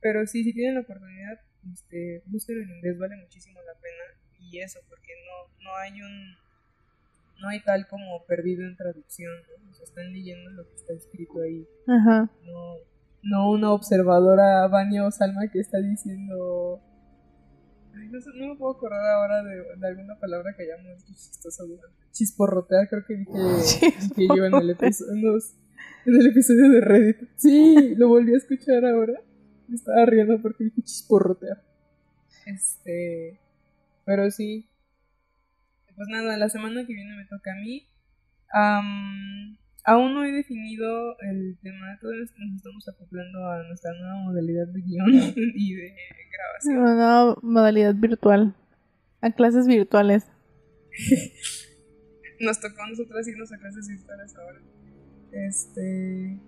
[0.00, 1.40] Pero sí, si tienen la oportunidad,
[1.72, 4.04] este, búsquenlo en inglés, vale muchísimo la pena.
[4.38, 6.40] Y eso, porque no, no hay un.
[7.42, 9.70] No hay tal como perdido en traducción, ¿no?
[9.70, 11.66] O sea, están leyendo lo que está escrito ahí.
[11.86, 12.30] Ajá.
[12.44, 12.74] No,
[13.22, 16.80] no una observadora, Vania o Salma, que está diciendo.
[17.94, 21.64] Ay, no, no me puedo acordar ahora de, de alguna palabra que hayamos chistosa.
[22.12, 23.32] Chisporrotear, creo que dije,
[24.16, 25.38] dije yo en el episodio
[26.06, 27.28] en el episodio de Reddit.
[27.36, 29.14] Sí, lo volví a escuchar ahora.
[29.68, 31.62] Me estaba riendo porque dije chisporrotear.
[32.46, 33.40] Este.
[34.04, 34.68] Pero sí.
[35.94, 37.86] Pues nada, la semana que viene me toca a mí.
[39.84, 41.98] aún no he definido el tema.
[42.00, 45.12] Todavía nos estamos acoplando a nuestra nueva modalidad de guion
[45.54, 45.94] y de
[46.32, 46.78] grabación.
[46.78, 48.54] Una nueva modalidad virtual.
[49.20, 50.26] A clases virtuales.
[52.40, 54.60] nos tocó a nosotras irnos a clases virtuales ahora.
[55.32, 56.38] Este.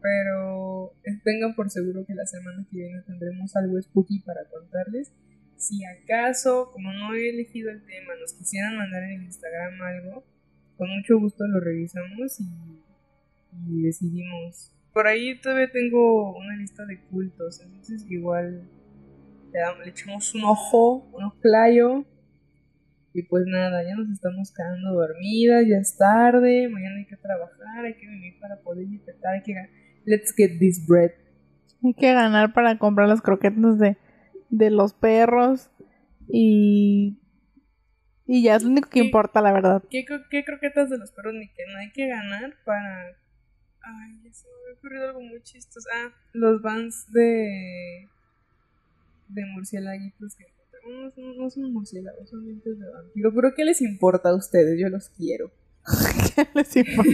[0.00, 0.92] Pero
[1.24, 5.12] tengan por seguro que la semana que viene tendremos algo spooky para contarles.
[5.56, 10.24] Si acaso, como no he elegido el tema, nos quisieran mandar en Instagram algo,
[10.76, 14.72] con mucho gusto lo revisamos y, decidimos.
[14.92, 18.68] Por ahí todavía tengo una lista de cultos, entonces igual
[19.52, 22.04] le, le echamos un ojo, un playo
[23.14, 27.84] y pues nada, ya nos estamos quedando dormidas, ya es tarde, mañana hay que trabajar,
[27.84, 29.54] hay que venir para poder disfrutar, hay que
[30.04, 31.12] let's get this bread.
[31.84, 33.96] Hay que ganar para comprar las croquetas de,
[34.50, 35.70] de los perros
[36.28, 37.20] y
[38.26, 39.82] y ya es lo único que importa, la verdad.
[39.90, 43.10] ¿Qué, ¿Qué, croquetas de los perros ni que no hay que ganar para
[43.86, 45.86] Ay, ya se me ha ocurrido algo muy chistoso.
[45.94, 48.08] Ah, los vans de
[49.28, 50.53] de murciélaguitos que
[51.38, 53.32] no, son murciélagos, son dientes de vampiro.
[53.34, 54.78] Pero ¿qué les importa a ustedes?
[54.80, 55.50] Yo los quiero.
[56.34, 57.10] ¿Qué les importa?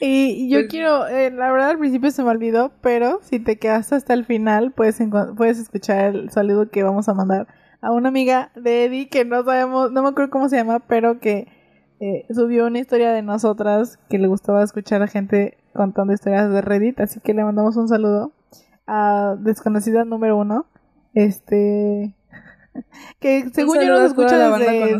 [0.00, 3.56] y yo pues quiero, eh, la verdad al principio se me olvidó, pero si te
[3.56, 4.98] quedas hasta el final puedes,
[5.36, 7.48] puedes escuchar el saludo que vamos a mandar
[7.80, 11.20] a una amiga de Eddie que no sabemos, no me acuerdo cómo se llama, pero
[11.20, 11.48] que
[12.00, 16.60] eh, subió una historia de nosotras que le gustaba escuchar a gente contando historias de
[16.60, 18.32] Reddit, así que le mandamos un saludo
[18.86, 20.66] a desconocida número uno,
[21.16, 22.14] este
[23.20, 24.98] que según yo nos escucha desde,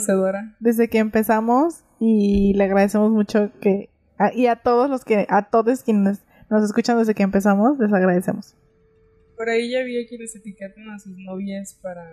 [0.59, 3.91] desde que empezamos y le agradecemos mucho que
[4.35, 8.57] y a todos los que a todos quienes nos escuchan desde que empezamos les agradecemos.
[9.37, 12.09] Por ahí ya vi a quienes etiquetan a sus novias para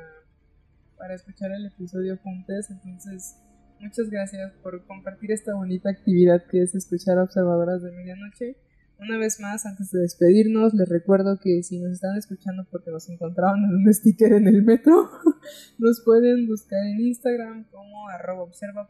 [0.98, 3.38] para escuchar el episodio juntos, entonces
[3.80, 8.58] muchas gracias por compartir esta bonita actividad que es escuchar a observadoras de medianoche.
[9.00, 13.10] Una vez más, antes de despedirnos, les recuerdo que si nos están escuchando porque nos
[13.10, 14.94] encontraron en un sticker en el metro,
[15.78, 18.90] nos pueden buscar en Instagram como arroba observa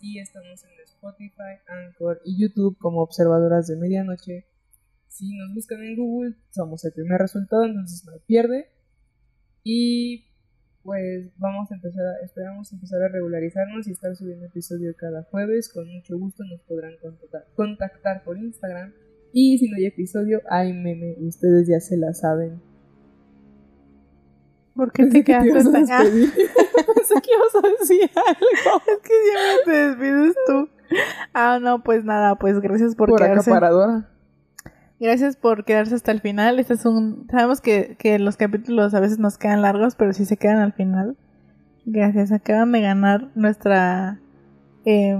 [0.00, 4.46] y estamos en Spotify, Anchor y YouTube como observadoras de medianoche.
[5.08, 8.68] Si nos buscan en Google, somos el primer resultado, entonces no pierde.
[9.62, 10.26] Y
[10.82, 15.70] pues vamos a empezar, a, esperamos empezar a regularizarnos y estar subiendo episodio cada jueves.
[15.72, 16.94] Con mucho gusto nos podrán
[17.54, 18.92] contactar por Instagram.
[19.36, 22.62] Y si no hay episodio, hay meme, ustedes ya se la saben.
[24.76, 25.98] ¿Por qué te quedaste hasta acá?
[26.04, 28.82] Pensé que ibas a decir algo.
[28.86, 30.68] Es que siempre te despides tú.
[31.32, 33.50] Ah, no, pues nada, pues gracias por, por quedarse.
[33.50, 34.08] Acaparadora.
[35.00, 36.60] Gracias por quedarse hasta el final.
[36.60, 37.26] Este es un.
[37.28, 40.74] Sabemos que, que los capítulos a veces nos quedan largos, pero sí se quedan al
[40.74, 41.16] final.
[41.86, 42.30] Gracias.
[42.30, 44.20] Acaban de ganar nuestra.
[44.84, 45.16] Eh,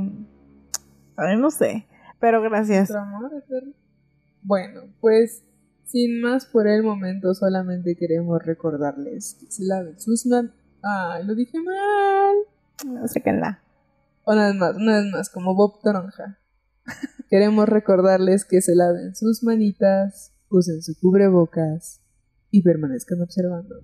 [1.17, 1.89] ver, no sé.
[2.21, 2.93] Pero gracias.
[4.45, 5.43] Bueno, pues
[5.85, 10.53] sin más por el momento, solamente queremos recordarles que se laven sus manos.
[10.83, 12.37] Ah, lo dije mal.
[12.85, 13.63] No sé qué la.
[14.27, 16.39] Una vez más, una vez más, como Bob Toronja.
[17.31, 22.03] Queremos recordarles que se laven sus manitas, usen su cubrebocas
[22.51, 23.77] y permanezcan observando.